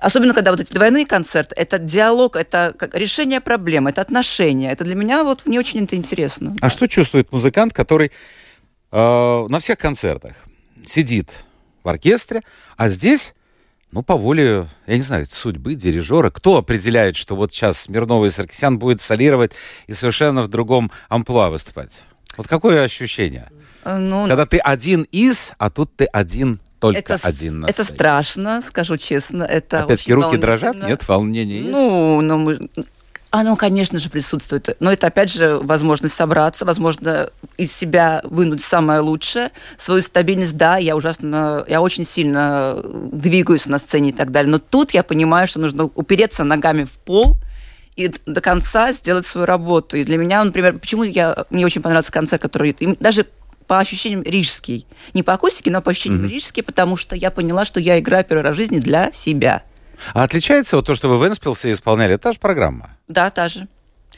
Особенно, 0.01 0.33
когда 0.33 0.51
вот 0.51 0.59
эти 0.59 0.71
двойные 0.71 1.05
концерты, 1.05 1.55
это 1.55 1.77
диалог, 1.77 2.35
это 2.35 2.75
решение 2.93 3.41
проблем, 3.41 3.87
это 3.87 4.01
отношения. 4.01 4.71
Это 4.71 4.83
для 4.83 4.95
меня 4.95 5.23
вот 5.23 5.45
не 5.45 5.59
очень 5.59 5.83
это 5.83 5.95
интересно. 5.95 6.55
А 6.61 6.69
что 6.69 6.87
чувствует 6.87 7.31
музыкант, 7.31 7.73
который 7.73 8.11
э, 8.91 9.45
на 9.49 9.59
всех 9.59 9.77
концертах 9.77 10.33
сидит 10.85 11.29
в 11.83 11.89
оркестре, 11.89 12.43
а 12.77 12.89
здесь, 12.89 13.33
ну, 13.91 14.03
по 14.03 14.15
воле, 14.15 14.67
я 14.87 14.95
не 14.95 15.01
знаю, 15.01 15.25
судьбы, 15.27 15.75
дирижера, 15.75 16.29
кто 16.29 16.57
определяет, 16.57 17.15
что 17.15 17.35
вот 17.35 17.51
сейчас 17.51 17.81
Смирнова 17.81 18.25
и 18.25 18.29
Саркисян 18.29 18.79
будет 18.79 19.01
солировать 19.01 19.51
и 19.87 19.93
совершенно 19.93 20.41
в 20.41 20.47
другом 20.47 20.91
амплуа 21.09 21.49
выступать? 21.49 22.03
Вот 22.37 22.47
какое 22.47 22.83
ощущение? 22.83 23.49
Ну, 23.85 24.27
Когда 24.27 24.45
ты 24.45 24.59
один 24.59 25.03
из, 25.11 25.53
а 25.57 25.69
тут 25.69 25.95
ты 25.95 26.05
один, 26.05 26.59
только 26.79 26.99
это, 26.99 27.19
один 27.21 27.61
на 27.61 27.67
это 27.67 27.83
страшно, 27.83 28.61
скажу 28.65 28.97
честно. 28.97 29.43
Это 29.43 29.83
Опять-таки 29.83 30.13
руки 30.13 30.37
дрожат? 30.37 30.75
Нет, 30.75 31.07
волнение 31.07 31.59
есть? 31.59 31.71
Ну, 31.71 32.21
ну 32.21 32.37
мы... 32.37 32.59
Оно, 33.31 33.55
конечно 33.55 33.99
же, 33.99 34.09
присутствует. 34.09 34.75
Но 34.79 34.91
это, 34.91 35.07
опять 35.07 35.31
же, 35.31 35.57
возможность 35.57 36.15
собраться, 36.15 36.65
возможно, 36.65 37.29
из 37.57 37.71
себя 37.71 38.21
вынуть 38.23 38.63
самое 38.63 39.01
лучшее. 39.01 39.51
Свою 39.77 40.01
стабильность, 40.01 40.57
да, 40.57 40.77
я 40.77 40.95
ужасно, 40.95 41.63
я 41.67 41.81
очень 41.81 42.05
сильно 42.05 42.81
двигаюсь 42.83 43.67
на 43.67 43.77
сцене 43.77 44.09
и 44.09 44.13
так 44.13 44.31
далее. 44.31 44.49
Но 44.49 44.57
тут 44.57 44.91
я 44.91 45.03
понимаю, 45.03 45.47
что 45.47 45.59
нужно 45.59 45.83
упереться 45.83 46.43
ногами 46.43 46.85
в 46.85 46.93
пол 46.93 47.35
и 47.95 48.11
до 48.25 48.41
конца 48.41 48.93
сделать 48.93 49.27
свою 49.27 49.45
работу. 49.45 49.97
И 49.97 50.05
для 50.05 50.17
меня, 50.17 50.43
например, 50.43 50.79
почему 50.79 51.03
я, 51.03 51.45
мне 51.49 51.65
очень 51.65 51.81
понравился 51.81 52.11
концерт, 52.11 52.41
который 52.41 52.75
даже 52.99 53.27
по 53.69 53.77
ощущениям 53.77 54.23
рижский. 54.23 54.87
Не 55.13 55.21
по 55.21 55.33
акустике, 55.33 55.69
но 55.69 55.83
по 55.83 55.91
ощущениям 55.91 56.25
рижский, 56.25 56.63
потому 56.63 56.97
что 56.97 57.15
я 57.15 57.29
поняла, 57.29 57.65
что 57.65 57.79
я 57.79 57.99
играю 57.99 58.25
первый 58.25 58.41
раз 58.41 58.55
в 58.55 58.57
жизни 58.57 58.79
для 58.79 59.11
себя. 59.13 59.61
А 60.15 60.23
отличается 60.23 60.75
вот 60.75 60.87
то, 60.87 60.95
что 60.95 61.07
вы 61.07 61.19
в 61.19 61.27
Энспилсе 61.27 61.71
исполняли, 61.71 62.17
та 62.17 62.31
же 62.31 62.39
программа? 62.39 62.97
Да, 63.07 63.29
та 63.29 63.47
же. 63.47 63.67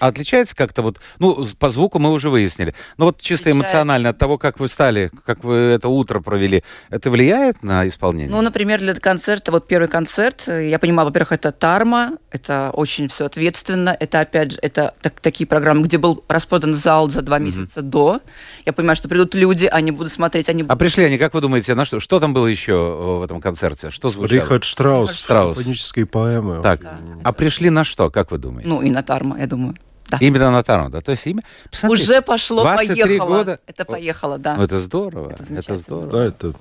А 0.01 0.07
отличается 0.07 0.55
как-то 0.55 0.81
вот, 0.81 0.97
ну, 1.19 1.45
по 1.59 1.69
звуку 1.69 1.99
мы 1.99 2.11
уже 2.11 2.31
выяснили, 2.31 2.73
но 2.97 3.05
вот 3.05 3.21
чисто 3.21 3.51
Отличается. 3.51 3.51
эмоционально 3.75 4.09
от 4.09 4.17
того, 4.17 4.39
как 4.39 4.59
вы 4.59 4.67
стали, 4.67 5.11
как 5.27 5.43
вы 5.43 5.53
это 5.55 5.89
утро 5.89 6.21
провели, 6.21 6.63
это 6.89 7.11
влияет 7.11 7.61
на 7.61 7.87
исполнение? 7.87 8.31
Ну, 8.31 8.41
например, 8.41 8.79
для 8.79 8.95
концерта, 8.95 9.51
вот 9.51 9.67
первый 9.67 9.87
концерт, 9.87 10.45
э, 10.47 10.69
я 10.69 10.79
понимала, 10.79 11.09
во-первых, 11.09 11.33
это 11.33 11.51
Тарма, 11.51 12.13
это 12.31 12.71
очень 12.73 13.09
все 13.09 13.25
ответственно, 13.25 13.95
это, 13.99 14.21
опять 14.21 14.53
же, 14.53 14.59
это 14.63 14.95
так- 15.03 15.19
такие 15.19 15.45
программы, 15.45 15.83
где 15.83 15.99
был 15.99 16.23
распродан 16.27 16.73
зал 16.73 17.07
за 17.11 17.21
два 17.21 17.37
месяца 17.37 17.83
до. 17.83 18.21
Я 18.65 18.73
понимаю, 18.73 18.95
что 18.95 19.07
придут 19.07 19.35
люди, 19.35 19.67
они 19.67 19.91
будут 19.91 20.11
смотреть, 20.11 20.49
они 20.49 20.65
А 20.67 20.75
пришли 20.77 21.03
они, 21.03 21.19
как 21.19 21.35
вы 21.35 21.41
думаете, 21.41 21.75
на 21.75 21.85
что? 21.85 21.99
Что 21.99 22.19
там 22.19 22.33
было 22.33 22.47
еще 22.47 22.71
э, 22.71 23.19
в 23.19 23.21
этом 23.21 23.39
концерте? 23.39 23.91
Что 23.91 24.09
звучало? 24.09 24.35
Рихард 24.39 24.63
Штраус, 24.63 25.13
Штраус. 25.13 25.57
симфонические 25.57 26.07
поэмы. 26.07 26.63
Так, 26.63 26.81
а 27.23 27.31
пришли 27.33 27.69
на 27.69 27.83
что, 27.83 28.09
как 28.09 28.31
вы 28.31 28.39
думаете? 28.39 28.67
Ну, 28.67 28.81
и 28.81 28.89
на 28.89 29.03
Тарма, 29.03 29.39
я 29.39 29.45
думаю. 29.45 29.75
Да. 30.11 30.17
Именно 30.19 30.51
на 30.51 30.61
Тарну, 30.61 30.89
да? 30.89 31.01
То 31.01 31.11
есть 31.11 31.25
имя... 31.25 31.41
Посмотрите, 31.69 32.11
Уже 32.11 32.21
пошло, 32.21 32.63
23 32.63 33.03
поехало. 33.03 33.37
года. 33.37 33.59
Это 33.65 33.85
поехало, 33.85 34.37
да. 34.37 34.55
Ну, 34.55 34.63
это 34.63 34.77
здорово, 34.77 35.31
Это 35.31 35.53
это, 35.53 35.75
здорово. 35.77 36.11
Да, 36.11 36.25
это 36.25 36.53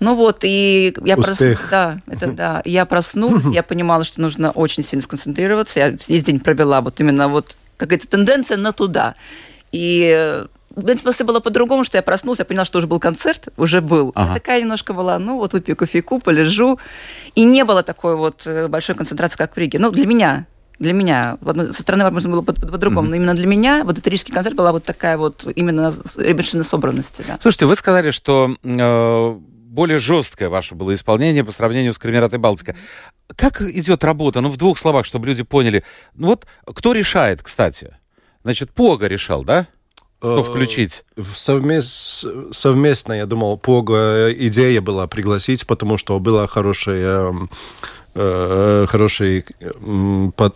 Ну 0.00 0.14
вот, 0.14 0.38
и 0.42 0.94
я 1.04 1.16
проснулась. 1.16 1.58
Да, 1.70 2.00
это 2.06 2.32
да. 2.32 2.62
Я 2.64 2.86
проснулась, 2.86 3.44
я 3.52 3.62
понимала, 3.62 4.04
что 4.04 4.22
нужно 4.22 4.50
очень 4.52 4.82
сильно 4.82 5.02
сконцентрироваться. 5.02 5.78
Я 5.78 5.90
весь 5.90 6.24
день 6.24 6.40
провела 6.40 6.80
вот 6.80 6.98
именно 7.00 7.28
вот 7.28 7.56
какая-то 7.76 8.08
тенденция 8.08 8.56
на 8.56 8.72
туда. 8.72 9.14
И 9.70 10.44
в 10.74 10.82
принципе, 10.82 11.24
было 11.24 11.40
по-другому, 11.40 11.84
что 11.84 11.98
я 11.98 12.02
проснулась, 12.02 12.38
я 12.38 12.44
поняла, 12.44 12.64
что 12.64 12.78
уже 12.78 12.86
был 12.86 13.00
концерт, 13.00 13.48
уже 13.56 13.80
был. 13.80 14.12
Ага. 14.14 14.28
Я 14.28 14.34
такая 14.34 14.60
немножко 14.60 14.94
была, 14.94 15.18
ну 15.18 15.36
вот 15.38 15.52
выпью 15.52 15.76
кофейку, 15.76 16.20
полежу. 16.20 16.78
И 17.34 17.44
не 17.44 17.64
было 17.64 17.82
такой 17.82 18.16
вот 18.16 18.46
э, 18.46 18.68
большой 18.68 18.94
концентрации, 18.94 19.36
как 19.36 19.54
в 19.54 19.58
Риге. 19.58 19.78
Ну, 19.78 19.90
для 19.90 20.06
меня, 20.06 20.46
для 20.78 20.92
меня. 20.92 21.38
Со 21.72 21.82
стороны, 21.82 22.04
возможно, 22.04 22.30
было 22.30 22.42
по- 22.42 22.52
по- 22.52 22.66
по-другому. 22.68 23.08
Но 23.08 23.16
именно 23.16 23.34
для 23.34 23.46
меня 23.46 23.82
вот 23.84 23.98
этот 23.98 24.06
рижский 24.08 24.32
концерт 24.32 24.56
была 24.56 24.72
вот 24.72 24.84
такая 24.84 25.16
вот 25.18 25.44
именно 25.54 25.92
совершенно 25.92 26.64
собранности. 26.64 27.24
Да. 27.26 27.38
Слушайте, 27.42 27.66
вы 27.66 27.74
сказали, 27.76 28.10
что 28.12 28.54
э, 28.62 29.38
более 29.40 29.98
жесткое 29.98 30.48
ваше 30.48 30.74
было 30.74 30.94
исполнение 30.94 31.44
по 31.44 31.52
сравнению 31.52 31.92
с 31.92 31.98
Крамератой 31.98 32.38
Балтика. 32.38 32.74
Как 33.36 33.60
идет 33.62 34.04
работа? 34.04 34.40
Ну, 34.40 34.48
в 34.50 34.56
двух 34.56 34.78
словах, 34.78 35.04
чтобы 35.04 35.26
люди 35.26 35.42
поняли. 35.42 35.84
Ну, 36.14 36.28
вот 36.28 36.46
кто 36.64 36.92
решает, 36.92 37.42
кстати? 37.42 37.96
Значит, 38.44 38.70
Пога 38.72 39.08
решал, 39.08 39.44
да? 39.44 39.66
Что 40.20 40.40
Э, 40.40 40.42
включить? 40.42 41.04
Совмест, 41.36 42.24
совместно, 42.52 43.12
я 43.12 43.26
думал, 43.26 43.56
Пога 43.56 44.32
идея 44.32 44.80
была 44.80 45.06
пригласить, 45.06 45.66
потому 45.66 45.96
что 45.96 46.18
была 46.18 46.46
хорошая 46.48 47.28
эм, 47.28 47.50
э, 47.52 47.54
хороший 48.88 49.44
м, 49.80 50.32
под- 50.36 50.54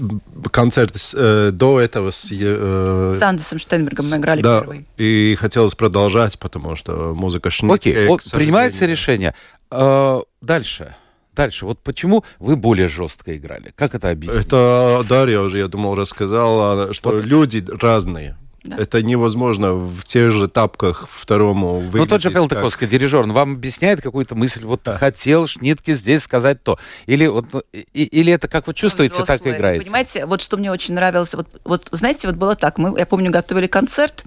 концерт 0.51 0.97
с, 0.97 1.15
э, 1.17 1.51
до 1.53 1.81
этого 1.81 2.11
с, 2.11 2.27
э, 2.31 3.17
С 3.19 3.23
Андесом 3.23 3.59
Штейнбергом 3.59 4.07
мы 4.11 4.17
играли 4.17 4.43
да, 4.43 4.61
первый. 4.61 4.87
и 4.97 5.37
хотелось 5.39 5.75
продолжать, 5.75 6.39
потому 6.39 6.77
что 6.77 7.15
музыка 7.15 7.51
Шнитке, 7.51 7.91
Окей, 7.93 8.07
вот 8.09 8.23
принимается 8.33 8.87
решение. 8.87 9.35
Э, 9.71 10.21
дальше. 10.41 10.95
Дальше. 11.35 11.65
Вот 11.65 11.79
почему 11.79 12.25
вы 12.39 12.57
более 12.57 12.89
жестко 12.89 13.35
играли? 13.37 13.73
Как 13.75 13.95
это 13.95 14.11
объяснить? 14.11 14.47
Это 14.47 15.03
Дарья 15.09 15.41
уже, 15.41 15.59
я 15.59 15.69
думал, 15.69 15.95
рассказала, 15.95 16.93
что 16.93 17.17
люди 17.19 17.65
разные. 17.81 18.37
Да. 18.65 18.77
Это 18.77 19.03
невозможно 19.03 19.75
в 19.75 20.05
тех 20.05 20.31
же 20.31 20.47
тапках 20.47 21.09
второму 21.11 21.79
выглядеть. 21.81 21.95
Ну, 21.95 22.07
тот 22.07 22.23
же 22.23 22.31
как- 22.31 22.43
Пелтаковский 22.43 22.87
дирижер, 22.87 23.23
он 23.23 23.33
вам 23.33 23.55
объясняет 23.55 24.01
какую-то 24.01 24.37
мысль, 24.37 24.65
вот 24.65 24.83
хотел 24.87 25.49
Шнитке 25.49 25.95
здесь 25.95 26.23
сказать 26.23 26.63
то. 26.63 26.79
Или, 27.07 27.27
вот, 27.27 27.47
и- 27.73 27.81
или 28.05 28.33
это 28.33 28.47
как 28.47 28.69
вы 28.69 28.75
чувствуете, 28.75 29.17
так 29.17 29.21
и 29.21 29.33
Взрослые. 29.35 29.57
играете? 29.57 29.85
Понимаете, 29.85 30.27
вот 30.27 30.41
что 30.41 30.57
мне 30.57 30.71
очень 30.71 30.95
нравилось. 30.95 31.35
Вот, 31.35 31.49
вот 31.65 31.89
знаете, 31.91 32.29
вот 32.29 32.37
было 32.37 32.55
так. 32.55 32.79
Мы, 32.79 32.97
я 32.99 33.05
помню, 33.07 33.31
готовили 33.33 33.67
концерт. 33.67 34.25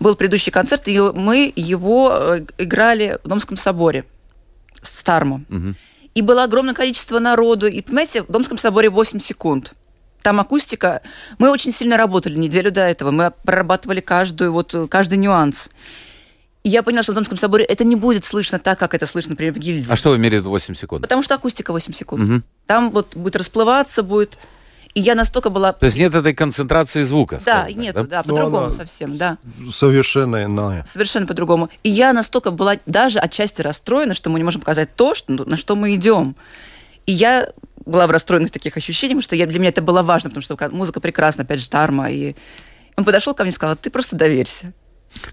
Был 0.00 0.14
предыдущий 0.16 0.52
концерт, 0.52 0.86
и 0.88 1.00
мы 1.00 1.50
его 1.56 2.10
э, 2.14 2.40
играли 2.58 3.18
в 3.24 3.28
Домском 3.28 3.56
соборе 3.56 4.04
с 4.82 5.02
Тармо. 5.02 5.40
Мгм. 5.48 5.76
И 6.14 6.20
было 6.20 6.44
огромное 6.44 6.74
количество 6.74 7.18
народу. 7.18 7.66
И, 7.66 7.80
понимаете, 7.80 8.22
в 8.22 8.26
Домском 8.30 8.58
соборе 8.58 8.90
8 8.90 9.18
секунд. 9.20 9.72
Там 10.26 10.40
акустика. 10.40 11.02
Мы 11.38 11.52
очень 11.52 11.70
сильно 11.70 11.96
работали 11.96 12.36
неделю 12.36 12.72
до 12.72 12.80
этого. 12.80 13.12
Мы 13.12 13.30
прорабатывали 13.44 14.00
каждую, 14.00 14.50
вот, 14.50 14.74
каждый 14.90 15.18
нюанс. 15.18 15.68
И 16.64 16.68
я 16.68 16.82
поняла, 16.82 17.04
что 17.04 17.12
в 17.12 17.14
Домском 17.14 17.38
соборе 17.38 17.64
это 17.64 17.84
не 17.84 17.94
будет 17.94 18.24
слышно 18.24 18.58
так, 18.58 18.76
как 18.76 18.92
это 18.94 19.06
слышно, 19.06 19.30
например, 19.30 19.54
в 19.54 19.58
гильдии. 19.58 19.86
А 19.88 19.94
что 19.94 20.10
вы 20.10 20.18
виду 20.18 20.50
8 20.50 20.74
секунд? 20.74 21.02
Потому 21.02 21.22
что 21.22 21.36
акустика 21.36 21.70
8 21.70 21.92
секунд. 21.92 22.24
Мгм. 22.24 22.44
Там 22.66 22.90
вот 22.90 23.14
будет 23.14 23.36
расплываться, 23.36 24.02
будет... 24.02 24.36
И 24.94 25.00
я 25.00 25.14
настолько 25.14 25.48
была... 25.48 25.72
То 25.72 25.86
есть 25.86 25.96
нет 25.96 26.12
этой 26.12 26.34
концентрации 26.34 27.04
звука? 27.04 27.40
Да, 27.46 27.66
так, 27.66 27.76
нету, 27.76 28.02
да, 28.02 28.24
Ну, 28.26 28.34
по-другому 28.34 28.72
совсем, 28.72 29.16
да. 29.16 29.38
Совершенно 29.70 30.42
иная. 30.42 30.88
Совершенно 30.92 31.28
по-другому. 31.28 31.70
И 31.84 31.88
я 31.88 32.12
настолько 32.12 32.50
была 32.50 32.78
даже 32.84 33.20
отчасти 33.20 33.62
расстроена, 33.62 34.14
что 34.14 34.28
мы 34.28 34.40
не 34.40 34.44
можем 34.44 34.60
показать 34.60 34.92
то, 34.96 35.14
что, 35.14 35.44
на 35.44 35.56
что 35.56 35.76
мы 35.76 35.94
идем. 35.94 36.34
И 37.06 37.12
я 37.12 37.48
была 37.86 38.06
в 38.06 38.10
расстроенных 38.10 38.50
таких 38.50 38.76
ощущениях, 38.76 39.22
что 39.22 39.36
я, 39.36 39.46
для 39.46 39.58
меня 39.58 39.70
это 39.70 39.80
было 39.80 40.02
важно, 40.02 40.30
потому 40.30 40.42
что 40.42 40.70
музыка 40.70 41.00
прекрасна, 41.00 41.44
опять 41.44 41.60
же, 41.60 41.70
Тарма. 41.70 42.10
И 42.10 42.34
он 42.96 43.04
подошел 43.04 43.32
ко 43.32 43.44
мне 43.44 43.50
и 43.50 43.54
сказал, 43.54 43.76
ты 43.76 43.90
просто 43.90 44.16
доверься. 44.16 44.72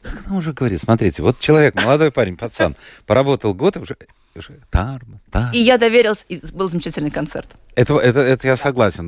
Как 0.01 0.27
она 0.27 0.37
уже 0.37 0.53
говорит? 0.53 0.79
Смотрите, 0.79 1.23
вот 1.23 1.39
человек, 1.39 1.75
молодой 1.75 2.11
парень, 2.11 2.37
пацан, 2.37 2.77
поработал 3.05 3.53
год, 3.53 3.75
и 3.75 3.79
уже, 3.79 3.97
уже 4.35 4.61
тарма, 4.69 5.19
тарма. 5.29 5.51
И 5.53 5.57
я 5.57 5.77
доверилась, 5.77 6.25
и 6.29 6.39
был 6.53 6.69
замечательный 6.69 7.11
концерт. 7.11 7.49
Это, 7.75 7.97
это, 7.97 8.19
это 8.21 8.47
я 8.47 8.55
согласен. 8.55 9.05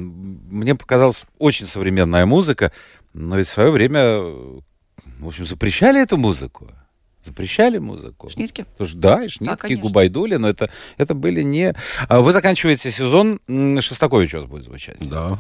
Мне 0.49 0.75
показалась 0.75 1.21
очень 1.38 1.67
современная 1.67 2.25
музыка, 2.25 2.71
но 3.13 3.38
ведь 3.38 3.47
в 3.47 3.51
свое 3.51 3.71
время, 3.71 4.17
в 4.17 5.27
общем, 5.27 5.45
запрещали 5.45 6.01
эту 6.01 6.17
музыку. 6.17 6.69
Запрещали 7.26 7.78
музыку. 7.80 8.30
Шнитки? 8.30 8.64
Потому 8.72 8.88
что, 8.88 8.98
да, 8.98 9.24
и 9.24 9.28
Шнитки, 9.28 9.58
конечно. 9.58 9.82
Губайдули, 9.82 10.36
но 10.36 10.48
это, 10.48 10.70
это 10.98 11.14
были 11.16 11.42
не... 11.42 11.74
А 12.08 12.22
Вы 12.22 12.32
заканчиваете 12.32 12.92
сезон, 12.92 13.40
Шостакович 13.82 14.36
у 14.36 14.38
вас 14.40 14.46
будет 14.46 14.64
звучать. 14.64 14.98
Да. 15.00 15.40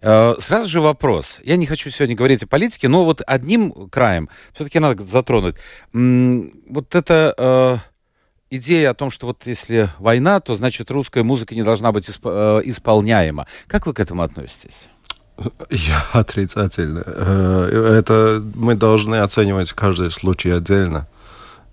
Э, 0.00 0.34
Сразу 0.40 0.68
же 0.68 0.80
вопрос. 0.80 1.40
Я 1.44 1.56
не 1.56 1.66
хочу 1.66 1.90
сегодня 1.90 2.16
говорить 2.16 2.42
о 2.42 2.46
политике, 2.46 2.88
но 2.88 3.04
вот 3.04 3.20
одним 3.26 3.88
краем 3.90 4.28
все-таки 4.54 4.78
надо 4.78 5.04
затронуть. 5.04 5.56
Вот 5.92 6.94
эта 6.94 7.34
э, 7.36 7.76
идея 8.50 8.90
о 8.90 8.94
том, 8.94 9.10
что 9.10 9.26
вот 9.26 9.46
если 9.46 9.90
война, 9.98 10.40
то 10.40 10.54
значит 10.54 10.90
русская 10.90 11.22
музыка 11.24 11.54
не 11.54 11.62
должна 11.62 11.92
быть 11.92 12.08
исп- 12.08 12.62
исполняема. 12.64 13.46
Как 13.66 13.86
вы 13.86 13.92
к 13.92 14.00
этому 14.00 14.22
относитесь? 14.22 14.88
Я 15.70 16.04
отрицательно. 16.12 17.02
Э, 17.06 17.96
Это 17.98 18.42
мы 18.54 18.74
должны 18.74 19.16
оценивать 19.16 19.72
каждый 19.72 20.10
случай 20.10 20.50
отдельно. 20.50 21.06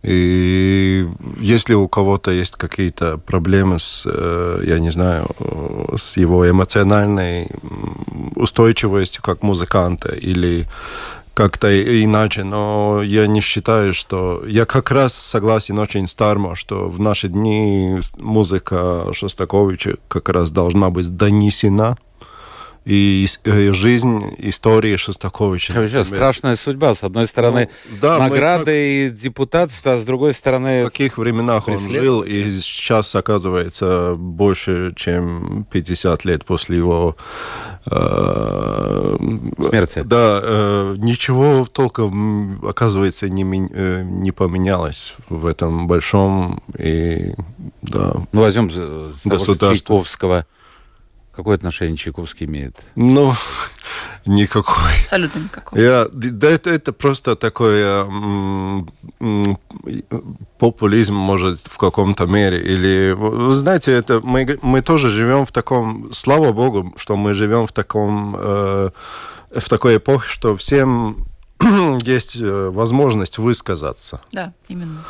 И 0.05 1.07
если 1.39 1.73
у 1.73 1.87
кого-то 1.87 2.29
есть 2.29 2.57
какие-то 2.57 3.17
проблемы 3.17 3.79
с, 3.79 4.03
э, 4.05 4.63
я 4.63 4.77
не 4.77 4.91
знаю, 4.91 5.27
с 5.97 6.17
его 6.17 6.47
эмоциональной 6.47 7.47
устойчивостью 8.35 9.23
как 9.23 9.41
музыканта 9.41 10.13
или 10.13 10.67
как-то 11.33 11.67
иначе, 12.03 12.43
но 12.43 13.01
я 13.03 13.25
не 13.25 13.41
считаю, 13.41 13.95
что... 13.95 14.43
Я 14.47 14.65
как 14.65 14.91
раз 14.91 15.15
согласен 15.15 15.79
очень 15.79 16.07
с 16.07 16.13
Тармо, 16.13 16.55
что 16.55 16.87
в 16.87 16.99
наши 16.99 17.27
дни 17.27 17.99
музыка 18.17 19.07
Шостаковича 19.11 19.95
как 20.07 20.29
раз 20.29 20.51
должна 20.51 20.91
быть 20.91 21.17
донесена, 21.17 21.97
и 22.85 23.25
ис- 23.25 23.39
э, 23.45 23.71
жизнь 23.73 24.35
истории 24.37 24.95
Шостаковича. 24.95 25.73
Вообще 25.73 26.03
страшная 26.03 26.55
судьба. 26.55 26.93
С 26.93 27.03
одной 27.03 27.25
стороны, 27.25 27.69
Ну, 27.89 27.97
да, 28.01 28.19
мы 28.19 28.29
награды 28.29 29.05
и 29.07 29.09
депутатство, 29.09 29.93
а 29.93 29.97
с 29.97 30.05
другой 30.05 30.33
стороны... 30.33 30.83
В 30.85 30.91
каких 30.91 31.17
временах 31.17 31.67
он 31.67 31.73
преследование. 31.73 32.01
жил, 32.03 32.21
и 32.21 32.51
сейчас, 32.59 33.15
оказывается, 33.15 34.13
больше, 34.17 34.93
чем 34.95 35.65
50 35.71 36.25
лет 36.25 36.45
после 36.45 36.77
его... 36.77 37.15
э, 37.87 39.17
Смерти. 39.59 40.03
Да, 40.03 40.39
э, 40.43 40.95
ничего 40.97 41.65
толком, 41.71 42.63
оказывается, 42.65 43.29
не, 43.29 43.43
э, 43.71 44.03
не 44.03 44.31
поменялось 44.31 45.15
в 45.29 45.47
этом 45.47 45.87
большом 45.87 46.61
и... 46.77 47.33
Да. 47.81 48.13
Ну, 48.31 48.41
возьмем 48.41 48.69
с 48.69 49.23
того. 49.23 49.55
Чайковского. 49.55 50.45
Какое 51.35 51.55
отношение 51.55 51.97
Чайковский 51.97 52.45
имеет? 52.45 52.77
Ну, 52.95 53.33
никакой. 54.25 55.01
Абсолютно 55.01 55.39
никакого. 55.39 55.79
Я, 55.79 56.07
да, 56.11 56.49
это, 56.49 56.69
это 56.69 56.93
просто 56.93 57.35
такой 57.35 57.81
м, 57.81 58.89
м, 59.19 59.57
популизм, 60.57 61.13
может, 61.15 61.59
в 61.65 61.77
каком-то 61.77 62.25
мере. 62.25 62.61
Или, 62.61 63.11
вы 63.11 63.53
знаете, 63.53 63.91
это 63.91 64.21
мы, 64.23 64.57
мы 64.61 64.81
тоже 64.81 65.09
живем 65.09 65.45
в 65.45 65.51
таком, 65.51 66.13
слава 66.13 66.53
богу, 66.53 66.93
что 66.97 67.17
мы 67.17 67.33
живем 67.33 67.67
в 67.67 67.73
таком, 67.73 68.35
э, 68.37 68.89
в 69.55 69.69
такой 69.69 69.97
эпохе, 69.97 70.29
что 70.29 70.55
всем 70.55 71.25
есть 72.03 72.37
э, 72.39 72.69
возможность 72.69 73.39
высказаться. 73.39 74.21
Да, 74.31 74.53
именно. 74.69 75.03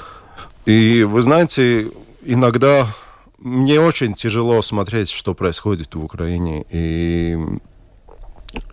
И 0.65 1.03
вы 1.03 1.21
знаете, 1.21 1.91
иногда 2.23 2.87
мне 3.37 3.79
очень 3.79 4.13
тяжело 4.13 4.61
смотреть, 4.61 5.09
что 5.09 5.33
происходит 5.33 5.95
в 5.95 6.03
Украине. 6.03 6.65
И, 6.69 7.37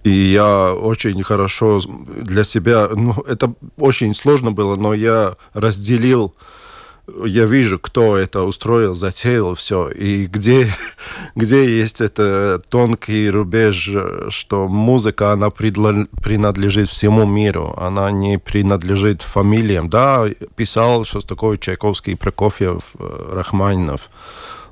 и 0.05 0.11
я 0.11 0.73
очень 0.73 1.23
хорошо 1.23 1.81
для 1.81 2.45
себя, 2.45 2.89
ну, 2.89 3.13
это 3.27 3.55
очень 3.77 4.15
сложно 4.15 4.53
было, 4.53 4.77
но 4.77 4.95
я 4.95 5.37
разделил, 5.55 6.35
я 7.25 7.47
вижу, 7.47 7.79
кто 7.79 8.17
это 8.17 8.43
устроил, 8.43 8.95
затеял 8.95 9.55
все, 9.55 9.89
и 9.89 10.27
где, 10.27 10.69
где 11.35 11.65
есть 11.65 12.01
это 12.01 12.61
тонкий 12.69 13.29
рубеж, 13.31 13.91
что 14.29 14.69
музыка, 14.69 15.33
она 15.33 15.51
принадлежит 15.51 16.89
всему 16.89 17.27
миру, 17.27 17.75
она 17.77 18.11
не 18.11 18.39
принадлежит 18.39 19.23
фамилиям. 19.23 19.89
Да, 19.89 20.27
писал 20.55 21.05
Шостакович, 21.05 21.61
Чайковский, 21.61 22.17
Прокофьев, 22.17 22.83
э, 22.99 23.31
Рахманинов, 23.33 24.09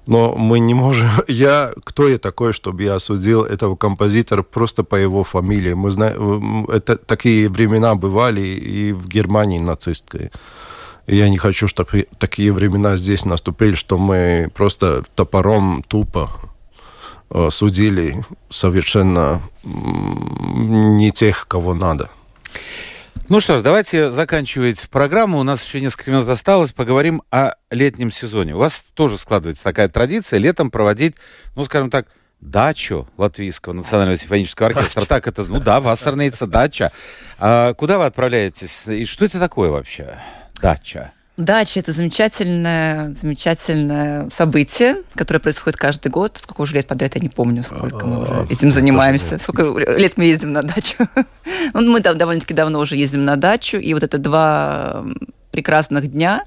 но 0.07 0.35
мы 0.35 0.61
не 0.61 0.75
можем... 0.75 1.09
Я... 1.29 1.73
Кто 1.85 2.09
я 2.09 2.19
такой, 2.19 2.53
чтобы 2.53 2.83
я 2.83 2.95
осудил 2.95 3.45
этого 3.45 3.77
композитора 3.77 4.43
просто 4.43 4.83
по 4.83 4.97
его 4.97 5.25
фамилии? 5.25 5.75
Мы 5.75 5.90
знаем... 5.90 6.64
Это, 6.66 6.97
такие 6.97 7.49
времена 7.49 7.95
бывали 7.95 8.40
и 8.40 8.93
в 8.93 9.07
Германии 9.09 9.59
нацистской. 9.59 10.31
И 11.11 11.16
я 11.16 11.29
не 11.29 11.38
хочу, 11.38 11.66
чтобы 11.66 12.07
такие 12.20 12.53
времена 12.53 12.96
здесь 12.96 13.25
наступили, 13.25 13.75
что 13.75 13.99
мы 13.99 14.49
просто 14.55 15.03
топором 15.17 15.83
тупо 15.83 16.31
э, 17.31 17.48
судили 17.50 18.25
совершенно 18.48 19.42
не 19.65 21.11
тех, 21.11 21.48
кого 21.48 21.75
надо. 21.75 22.11
Ну 23.29 23.40
что 23.40 23.58
ж, 23.58 23.63
давайте 23.63 24.13
заканчивать 24.13 24.88
программу. 24.88 25.40
У 25.40 25.42
нас 25.42 25.65
еще 25.65 25.81
несколько 25.81 26.13
минут 26.13 26.29
осталось. 26.29 26.71
Поговорим 26.71 27.25
о 27.33 27.54
летнем 27.73 28.13
сезоне. 28.13 28.54
У 28.54 28.58
вас 28.58 28.81
тоже 28.94 29.19
складывается 29.19 29.65
такая 29.65 29.88
традиция 29.88 30.38
летом 30.38 30.71
проводить, 30.71 31.17
ну, 31.56 31.65
скажем 31.65 31.90
так, 31.90 32.06
дачу 32.40 33.08
Латвийского 33.17 33.73
национального 33.73 34.17
симфонического 34.17 34.69
оркестра. 34.69 35.06
Так 35.06 35.27
это, 35.27 35.42
ну 35.42 35.58
да, 35.58 35.81
вассерница, 35.81 36.46
дача. 36.46 36.92
А 37.40 37.75
куда 37.75 37.98
вы 37.98 38.04
отправляетесь? 38.04 38.87
И 38.87 39.04
что 39.06 39.25
это 39.25 39.40
такое 39.40 39.71
вообще? 39.71 40.17
Дача. 40.63 41.13
Дача– 41.37 41.81
это 41.81 41.92
замечательное, 41.92 43.13
замечательное 43.15 44.29
событие, 44.29 44.96
которое 45.15 45.40
происходит 45.40 45.79
каждый 45.79 46.08
год. 46.11 46.37
Сколько 46.38 46.61
уже 46.63 46.75
лет 46.75 46.87
подряд, 46.87 47.15
я 47.15 47.21
не 47.21 47.31
помню, 47.31 47.63
сколько 47.63 48.06
мы 48.06 48.21
уже 48.23 48.46
этим 48.50 48.71
занимаемся. 48.73 49.38
Сколько 49.38 49.63
лет 49.96 50.19
мы 50.19 50.25
ездим 50.25 50.52
на 50.52 50.63
дачу. 50.63 50.96
Ну, 51.73 51.92
мы 51.92 52.00
дов- 52.00 52.15
довольно-таки 52.15 52.52
давно 52.54 52.79
уже 52.81 52.96
ездим 52.96 53.25
на 53.25 53.37
дачу, 53.37 53.77
и 53.79 53.92
вот 53.94 54.02
это 54.02 54.19
два 54.19 55.04
прекрасных 55.50 56.11
дня 56.11 56.44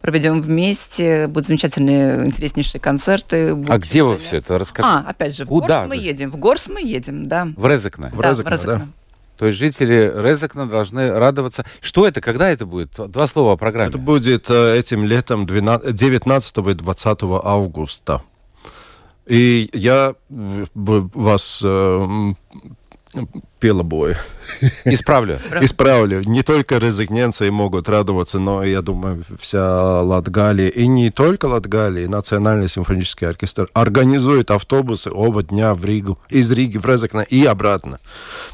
проведем 0.00 0.40
вместе. 0.42 1.26
Будут 1.28 1.46
замечательные, 1.46 2.24
интереснейшие 2.26 2.80
концерты. 2.80 3.50
А 3.68 3.78
где 3.78 4.02
вы 4.02 4.18
все 4.18 4.38
это? 4.38 4.58
Расскажите. 4.58 4.92
А, 4.92 5.04
опять 5.08 5.36
же, 5.36 5.44
в 5.44 5.48
Куда 5.48 5.80
Горс 5.80 5.88
мы 5.88 5.96
едем. 5.96 6.30
В 6.30 6.36
Горс 6.36 6.68
мы 6.68 6.80
едем, 6.80 7.26
да. 7.28 7.48
В 7.56 7.66
Резекне. 7.66 8.08
В 8.08 8.20
Да, 8.20 8.30
Резекне, 8.30 8.56
да. 8.64 8.86
То 9.40 9.46
есть 9.46 9.58
жители 9.58 10.12
Резекна 10.14 10.66
должны 10.66 11.12
радоваться. 11.12 11.64
Что 11.80 12.06
это? 12.06 12.20
Когда 12.20 12.50
это 12.50 12.66
будет? 12.66 12.90
Два 13.10 13.26
слова 13.26 13.54
о 13.54 13.56
программе. 13.56 13.88
Это 13.88 13.96
будет 13.96 14.50
э, 14.50 14.76
этим 14.78 15.02
летом 15.06 15.46
12 15.46 15.94
19 15.94 16.58
и 16.58 16.74
20 16.74 17.18
августа. 17.42 18.22
И 19.24 19.70
я 19.72 20.14
э, 20.28 20.66
вас 20.74 21.62
э, 21.64 22.34
пелобой. 23.58 24.16
Исправлю. 24.84 25.38
Исправлю. 25.60 26.22
Не 26.22 26.42
только 26.42 26.78
резигненции 26.78 27.50
могут 27.50 27.88
радоваться, 27.88 28.38
но, 28.38 28.64
я 28.64 28.82
думаю, 28.82 29.24
вся 29.38 30.02
Латгалия, 30.02 30.68
и 30.68 30.86
не 30.86 31.10
только 31.10 31.46
Латгалия, 31.46 32.08
Национальный 32.08 32.68
симфонический 32.68 33.28
оркестр 33.28 33.68
организует 33.74 34.50
автобусы 34.50 35.10
оба 35.10 35.42
дня 35.42 35.74
в 35.74 35.84
Ригу, 35.84 36.18
из 36.28 36.50
Риги 36.52 36.78
в 36.78 36.86
Резекне 36.86 37.26
и 37.28 37.44
обратно. 37.44 37.98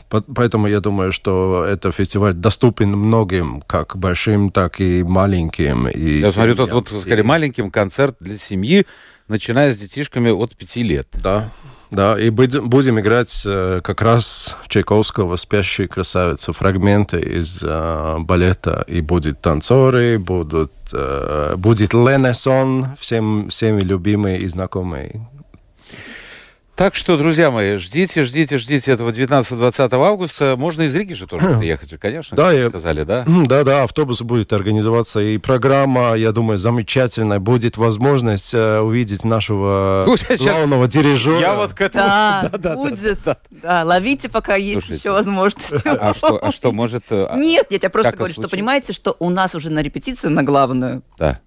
Поэтому 0.08 0.68
я 0.68 0.80
думаю, 0.80 1.12
что 1.12 1.64
этот 1.64 1.94
фестиваль 1.94 2.34
доступен 2.34 2.90
многим, 2.90 3.62
как 3.66 3.96
большим, 3.96 4.50
так 4.50 4.80
и 4.80 5.02
маленьким. 5.02 5.88
И 5.88 6.20
я 6.20 6.32
смотрю, 6.32 6.54
тут 6.54 6.72
вот, 6.72 6.88
сказали, 6.88 7.22
маленьким 7.22 7.70
концерт 7.70 8.16
для 8.20 8.38
семьи, 8.38 8.86
начиная 9.28 9.72
с 9.72 9.76
детишками 9.76 10.30
от 10.30 10.56
пяти 10.56 10.82
лет. 10.82 11.08
Да. 11.22 11.50
Да, 11.90 12.18
и 12.18 12.30
будем 12.30 12.98
играть 12.98 13.42
э, 13.44 13.80
как 13.82 14.02
раз 14.02 14.56
Чайковского 14.68 15.36
«Спящие 15.36 15.86
красавицы», 15.86 16.52
фрагменты 16.52 17.20
из 17.20 17.60
э, 17.62 18.16
балета. 18.20 18.84
И 18.88 19.00
будут 19.00 19.40
танцоры, 19.40 20.18
будут, 20.18 20.72
э, 20.92 21.54
будет 21.56 21.94
Ленесон, 21.94 22.96
всем, 22.98 23.48
всеми 23.50 23.82
любимый 23.82 24.38
и 24.38 24.48
знакомый 24.48 25.20
так 26.76 26.94
что, 26.94 27.16
друзья 27.16 27.50
мои, 27.50 27.76
ждите, 27.76 28.22
ждите, 28.22 28.58
ждите 28.58 28.92
этого 28.92 29.08
19-20 29.08 29.88
августа. 29.94 30.56
Можно 30.58 30.82
из 30.82 30.94
Риги 30.94 31.14
же 31.14 31.26
тоже 31.26 31.58
приехать, 31.58 31.98
конечно, 31.98 32.36
да, 32.36 32.52
я... 32.52 32.68
сказали, 32.68 33.02
да? 33.02 33.24
Да, 33.26 33.64
да, 33.64 33.82
автобус 33.84 34.20
будет 34.20 34.52
организоваться, 34.52 35.20
и 35.20 35.38
программа, 35.38 36.14
я 36.14 36.32
думаю, 36.32 36.58
замечательная. 36.58 37.38
Будет 37.38 37.78
возможность 37.78 38.52
э, 38.52 38.80
увидеть 38.80 39.24
нашего 39.24 40.06
главного 40.38 40.86
дирижера. 40.86 41.40
Я 41.40 41.54
вот 41.54 41.72
к 41.72 41.80
этому... 41.80 42.04
Да, 42.04 42.48
да, 42.52 42.58
да 42.58 42.76
будет. 42.76 43.22
Да, 43.24 43.38
да. 43.50 43.58
да, 43.62 43.84
ловите, 43.84 44.28
пока 44.28 44.56
есть 44.56 44.80
Слушайте, 44.80 45.00
еще 45.00 45.12
возможность. 45.12 45.86
А, 45.86 46.10
а, 46.10 46.14
что, 46.14 46.44
а 46.44 46.52
что 46.52 46.72
может... 46.72 47.04
Э, 47.08 47.32
нет, 47.36 47.70
нет, 47.70 47.84
я 47.84 47.88
просто 47.88 48.12
говорю, 48.12 48.34
что 48.34 48.48
понимаете, 48.48 48.92
что 48.92 49.16
у 49.18 49.30
нас 49.30 49.54
уже 49.54 49.70
на 49.70 49.80
репетицию, 49.82 50.32
на 50.32 50.42
главную, 50.42 51.02
да 51.16 51.40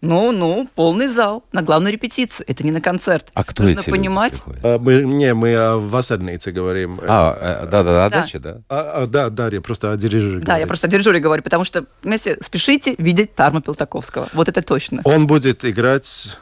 ну, 0.00 0.30
ну, 0.30 0.68
полный 0.74 1.08
зал 1.08 1.44
на 1.52 1.62
главную 1.62 1.92
репетицию. 1.92 2.46
Это 2.48 2.62
не 2.62 2.70
на 2.70 2.80
концерт. 2.80 3.30
А 3.34 3.42
кто 3.42 3.64
Нужно 3.64 3.80
эти 3.80 3.90
понимать. 3.90 4.42
А, 4.62 4.78
мы, 4.78 5.02
не, 5.02 5.34
мы 5.34 5.54
о 5.56 5.78
Вассернице 5.78 6.52
говорим. 6.52 7.00
А, 7.02 7.66
да-да-да, 7.66 8.06
о 8.06 8.10
даче, 8.10 8.38
да? 8.38 8.58
А, 8.68 9.02
а, 9.02 9.06
да, 9.06 9.28
Дарья, 9.28 9.60
просто 9.60 9.90
о 9.90 9.96
дирижере. 9.96 10.38
Да, 10.38 10.46
говорит. 10.46 10.60
я 10.60 10.66
просто 10.68 10.86
о 10.86 10.90
дирижере 10.90 11.18
говорю, 11.18 11.42
потому 11.42 11.64
что 11.64 11.86
вместе 12.02 12.38
спешите 12.42 12.94
видеть 12.98 13.34
Тарма 13.34 13.60
Пилтаковского. 13.60 14.28
Вот 14.34 14.48
это 14.48 14.62
точно. 14.62 15.00
Он 15.04 15.26
будет 15.26 15.64
играть 15.64 16.38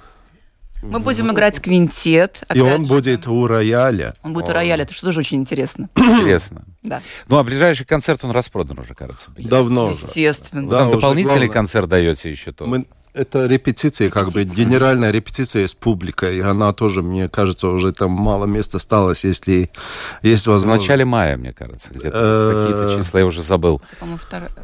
мы 0.82 1.00
будем 1.00 1.32
играть 1.32 1.60
квинтет. 1.60 2.42
И 2.52 2.60
он 2.60 2.84
же. 2.84 2.88
будет 2.88 3.26
у 3.26 3.46
рояля. 3.46 4.14
Он 4.22 4.32
будет 4.32 4.48
у 4.48 4.52
рояля, 4.52 4.82
это 4.82 4.92
что 4.92 5.06
тоже 5.06 5.20
очень 5.20 5.38
интересно. 5.38 5.88
Интересно. 5.96 6.64
Да. 6.82 7.00
Ну, 7.28 7.38
а 7.38 7.44
ближайший 7.44 7.84
концерт, 7.84 8.22
он 8.24 8.30
распродан 8.30 8.78
уже, 8.78 8.94
кажется. 8.94 9.30
Давно. 9.36 9.90
Естественно. 9.90 10.68
Да, 10.68 10.80
Там 10.80 10.92
дополнительный 10.92 11.48
концерт 11.48 11.88
даете 11.88 12.30
еще 12.30 12.52
то. 12.52 12.66
Мы 12.66 12.86
это 13.16 13.46
репетиция, 13.46 14.10
как 14.10 14.30
бы 14.30 14.44
генеральная 14.44 15.10
репетиция 15.10 15.66
с 15.66 15.74
публикой. 15.74 16.36
И 16.36 16.40
она 16.40 16.72
тоже, 16.72 17.02
мне 17.02 17.28
кажется, 17.28 17.68
уже 17.68 17.92
там 17.92 18.10
мало 18.10 18.44
места 18.44 18.76
осталось, 18.76 19.24
если 19.24 19.70
есть 20.22 20.46
возможность. 20.46 20.84
В 20.84 20.88
начале 20.88 21.04
мая, 21.04 21.36
мне 21.36 21.52
кажется, 21.52 21.88
где-то 21.92 22.62
какие-то 22.62 23.02
числа, 23.02 23.20
я 23.20 23.26
уже 23.26 23.42
забыл. 23.42 23.82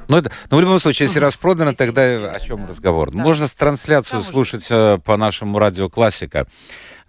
Ну, 0.09 0.17
это, 0.17 0.31
но 0.51 0.57
в 0.59 0.61
любом 0.61 0.79
случае, 0.79 1.07
если 1.07 1.19
распродано, 1.19 1.75
тогда 1.75 2.31
о 2.31 2.41
чем 2.41 2.69
разговор? 2.69 3.11
Можно 3.13 3.49
трансляцию 3.49 4.21
слушать 4.23 4.67
э, 4.71 4.99
по 5.03 5.17
нашему 5.17 5.59
радио 5.59 5.89
«Классика». 5.89 6.47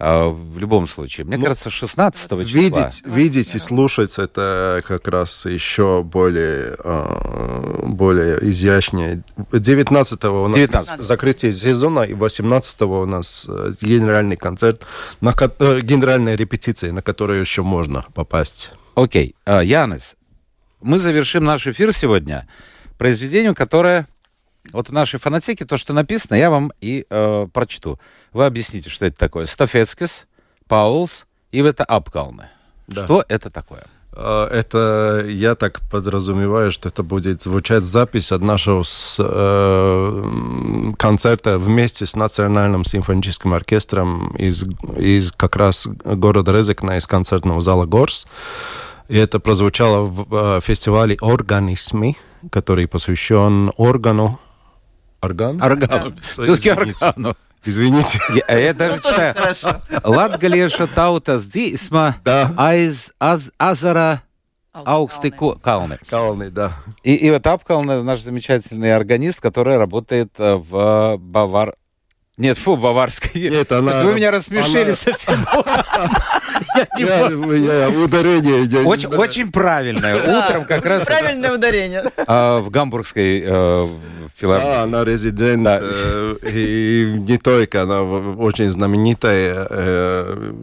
А, 0.05 0.29
в 0.29 0.59
любом 0.59 0.85
случае. 0.85 1.25
Мне 1.25 1.37
ну, 1.37 1.43
кажется, 1.43 1.69
16 1.69 2.23
числа. 2.23 2.43
Видеть, 2.43 3.03
видеть 3.05 3.55
и 3.55 3.57
слушать 3.57 4.19
это 4.19 4.83
как 4.85 5.07
раз 5.07 5.45
еще 5.45 6.03
более, 6.03 6.75
а, 6.83 7.85
более 7.85 8.37
изящнее. 8.49 9.23
19 9.53 10.25
у 10.25 10.47
нас 10.49 10.55
19. 10.55 11.01
закрытие 11.01 11.53
сезона, 11.53 12.01
и 12.01 12.13
18 12.13 12.81
у 12.81 13.05
нас 13.05 13.45
э, 13.47 13.71
генеральный 13.79 14.35
концерт, 14.35 14.85
на, 15.21 15.33
э, 15.59 15.79
генеральная 15.79 16.35
репетиция, 16.35 16.91
на 16.91 17.01
которую 17.01 17.39
еще 17.39 17.63
можно 17.63 18.03
попасть. 18.13 18.71
Окей. 18.95 19.35
Okay. 19.47 19.61
Uh, 19.61 19.65
Янис, 19.65 20.17
мы 20.81 20.99
завершим 20.99 21.45
наш 21.45 21.65
эфир 21.65 21.93
сегодня 21.93 22.49
произведением, 22.97 23.55
которое 23.55 24.07
вот 24.71 24.89
в 24.89 24.93
нашей 24.93 25.19
фонотеке 25.19 25.65
то, 25.65 25.77
что 25.77 25.93
написано, 25.93 26.35
я 26.35 26.49
вам 26.49 26.71
и 26.79 27.05
э, 27.09 27.47
прочту. 27.51 27.99
Вы 28.31 28.45
объясните, 28.45 28.89
что 28.89 29.05
это 29.05 29.17
такое. 29.17 29.45
Стафецкис, 29.45 30.27
Паулс 30.67 31.25
и 31.51 31.59
это 31.59 31.83
Апкалны. 31.83 32.49
Да. 32.87 33.05
Что 33.05 33.25
это 33.27 33.49
такое? 33.49 33.85
А, 34.15 34.47
это, 34.47 35.25
я 35.27 35.55
так 35.55 35.81
подразумеваю, 35.89 36.71
что 36.71 36.89
это 36.89 37.03
будет 37.03 37.43
звучать 37.43 37.83
запись 37.83 38.31
от 38.31 38.41
нашего 38.41 38.83
с, 38.83 39.17
э, 39.19 40.93
концерта 40.97 41.57
вместе 41.57 42.05
с 42.05 42.15
Национальным 42.15 42.85
симфоническим 42.85 43.53
оркестром 43.53 44.35
из, 44.37 44.65
из 44.97 45.31
как 45.31 45.55
раз 45.55 45.87
города 45.87 46.51
Резекна, 46.51 46.97
из 46.97 47.07
концертного 47.07 47.61
зала 47.61 47.85
Горс. 47.85 48.27
И 49.09 49.17
это 49.17 49.39
прозвучало 49.39 50.03
в 50.03 50.27
э, 50.31 50.61
фестивале 50.61 51.17
«Организмы», 51.21 52.15
который 52.51 52.87
посвящен 52.87 53.71
органу 53.77 54.39
Орган? 55.23 55.61
Органу. 55.61 56.13
Все-таки 56.33 56.71
органу. 56.71 57.35
Извините. 57.65 58.19
Я, 58.47 58.57
я 58.57 58.73
даже 58.73 58.99
читаю. 58.99 59.35
Dzīsma 61.37 62.15
да. 62.23 62.53
aiz 62.57 63.11
az, 63.19 63.51
azara 63.57 64.21
Аугсты 64.73 65.29
Калны. 65.29 65.99
Калны, 66.09 66.49
да. 66.49 66.73
И, 67.03 67.13
и 67.13 67.29
вот 67.29 67.45
Апкалны 67.45 68.01
наш 68.01 68.21
замечательный 68.21 68.95
органист, 68.95 69.39
который 69.39 69.77
работает 69.77 70.31
э, 70.39 70.55
в 70.55 71.17
Бавар... 71.17 71.75
Нет, 72.35 72.57
фу, 72.57 72.75
баварской. 72.77 73.49
Нет, 73.49 73.71
она... 73.71 74.03
Вы 74.03 74.15
меня 74.15 74.31
рассмешили 74.31 74.85
она... 74.85 74.95
с 74.95 75.05
этим. 75.05 75.45
Я 76.97 77.89
ударение. 77.89 78.83
Очень 78.85 79.51
правильное. 79.51 80.15
Утром 80.15 80.65
как 80.65 80.83
раз... 80.83 81.05
Правильное 81.05 81.53
ударение. 81.53 82.03
А, 82.25 82.59
в 82.59 82.71
гамбургской 82.71 83.43
э, 83.45 83.87
филармонии. 84.35 84.75
А, 84.75 84.83
она 84.83 85.03
резидент. 85.03 85.67
И 86.51 87.13
не 87.27 87.37
только, 87.37 87.83
она 87.83 88.01
очень 88.01 88.71
знаменитая 88.71 89.67
э, 89.69 90.53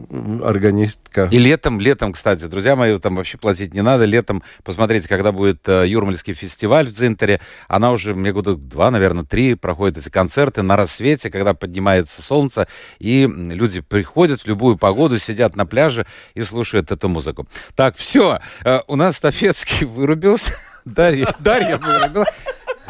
органистка. 0.43 1.29
И 1.31 1.37
летом, 1.37 1.79
летом, 1.79 2.11
кстати, 2.13 2.43
друзья 2.45 2.75
мои, 2.75 2.97
там 2.99 3.15
вообще 3.15 3.37
платить 3.37 3.73
не 3.73 3.81
надо. 3.81 4.03
Летом, 4.05 4.43
посмотрите, 4.63 5.07
когда 5.07 5.31
будет 5.31 5.67
э, 5.69 5.87
Юрмальский 5.87 6.33
фестиваль 6.33 6.87
в 6.87 6.91
Дзинтере, 6.91 7.39
она 7.69 7.91
уже, 7.91 8.13
мне 8.13 8.33
года 8.33 8.55
два, 8.55 8.91
наверное, 8.91 9.23
три 9.23 9.55
проходят 9.55 9.97
эти 9.97 10.09
концерты 10.09 10.63
на 10.63 10.75
рассвете, 10.75 11.29
когда 11.29 11.53
поднимается 11.61 12.21
солнце, 12.21 12.67
и 12.99 13.25
люди 13.27 13.79
приходят 13.79 14.41
в 14.41 14.47
любую 14.47 14.77
погоду, 14.77 15.17
сидят 15.17 15.55
на 15.55 15.65
пляже 15.65 16.05
и 16.33 16.41
слушают 16.41 16.91
эту 16.91 17.07
музыку. 17.07 17.47
Так, 17.75 17.95
все, 17.95 18.39
э, 18.65 18.79
у 18.87 18.95
нас 18.97 19.17
Стафецкий 19.17 19.85
вырубился. 19.85 20.51
Дарья, 20.85 21.33
Дарья 21.39 21.77
вырубила. 21.77 22.25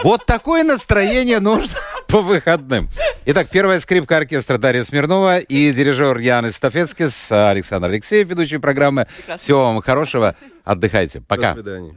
Вот 0.03 0.25
такое 0.25 0.63
настроение 0.63 1.39
нужно 1.39 1.77
по 2.07 2.21
выходным. 2.21 2.89
Итак, 3.25 3.49
первая 3.51 3.79
скрипка 3.79 4.17
оркестра 4.17 4.57
Дарья 4.57 4.83
Смирнова 4.83 5.39
и 5.39 5.71
дирижер 5.71 6.17
Ян 6.17 6.51
Стафецкис, 6.51 7.31
Александр 7.31 7.89
Алексеев, 7.89 8.27
ведущий 8.27 8.57
программы. 8.57 9.07
Прекрасно. 9.17 9.43
Всего 9.43 9.65
вам 9.65 9.81
хорошего. 9.81 10.35
Отдыхайте. 10.63 11.21
Пока. 11.21 11.49
До 11.49 11.61
свидания. 11.61 11.95